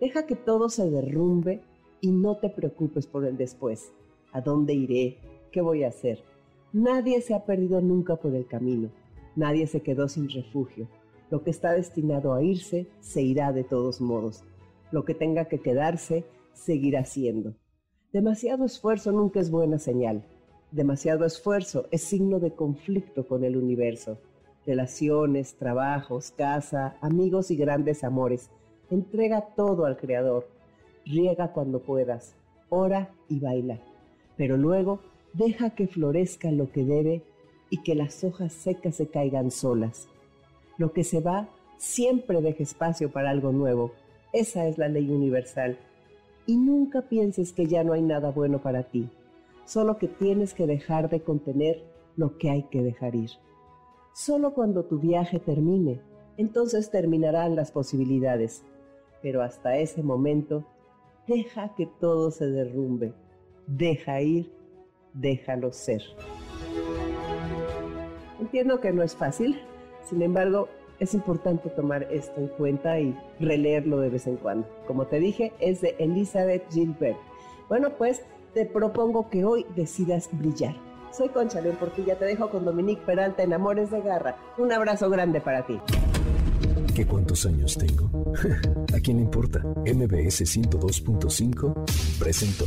[0.00, 1.60] Deja que todo se derrumbe
[2.00, 3.92] y no te preocupes por el después.
[4.32, 5.18] ¿A dónde iré?
[5.52, 6.24] ¿Qué voy a hacer?
[6.72, 8.88] Nadie se ha perdido nunca por el camino.
[9.36, 10.88] Nadie se quedó sin refugio.
[11.30, 14.44] Lo que está destinado a irse, se irá de todos modos.
[14.92, 17.54] Lo que tenga que quedarse, seguirá siendo.
[18.12, 20.22] Demasiado esfuerzo nunca es buena señal.
[20.70, 24.16] Demasiado esfuerzo es signo de conflicto con el universo.
[24.64, 28.48] Relaciones, trabajos, casa, amigos y grandes amores.
[28.90, 30.48] Entrega todo al Creador.
[31.04, 32.34] Riega cuando puedas.
[32.70, 33.78] Ora y baila.
[34.38, 35.00] Pero luego
[35.34, 37.22] deja que florezca lo que debe
[37.68, 40.08] y que las hojas secas se caigan solas.
[40.78, 43.92] Lo que se va siempre deja espacio para algo nuevo.
[44.32, 45.76] Esa es la ley universal
[46.48, 49.10] y nunca pienses que ya no hay nada bueno para ti,
[49.66, 51.84] solo que tienes que dejar de contener
[52.16, 53.30] lo que hay que dejar ir.
[54.14, 56.00] Solo cuando tu viaje termine,
[56.38, 58.64] entonces terminarán las posibilidades,
[59.20, 60.64] pero hasta ese momento,
[61.26, 63.12] deja que todo se derrumbe,
[63.66, 64.50] deja ir,
[65.12, 66.00] déjalo ser.
[68.40, 69.60] Entiendo que no es fácil,
[70.02, 70.70] sin embargo,
[71.00, 74.68] es importante tomar esto en cuenta y releerlo de vez en cuando.
[74.86, 77.18] Como te dije, es de Elizabeth Gilbert.
[77.68, 78.22] Bueno, pues
[78.54, 80.74] te propongo que hoy decidas brillar.
[81.12, 84.36] Soy Concha León Portilla, te dejo con Dominique Peralta en Amores de Garra.
[84.58, 85.78] Un abrazo grande para ti.
[86.94, 88.10] ¿Qué cuántos años tengo?
[88.94, 89.60] ¿A quién le importa?
[89.60, 92.66] MBS 102.5 presentó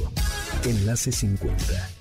[0.66, 2.01] Enlace 50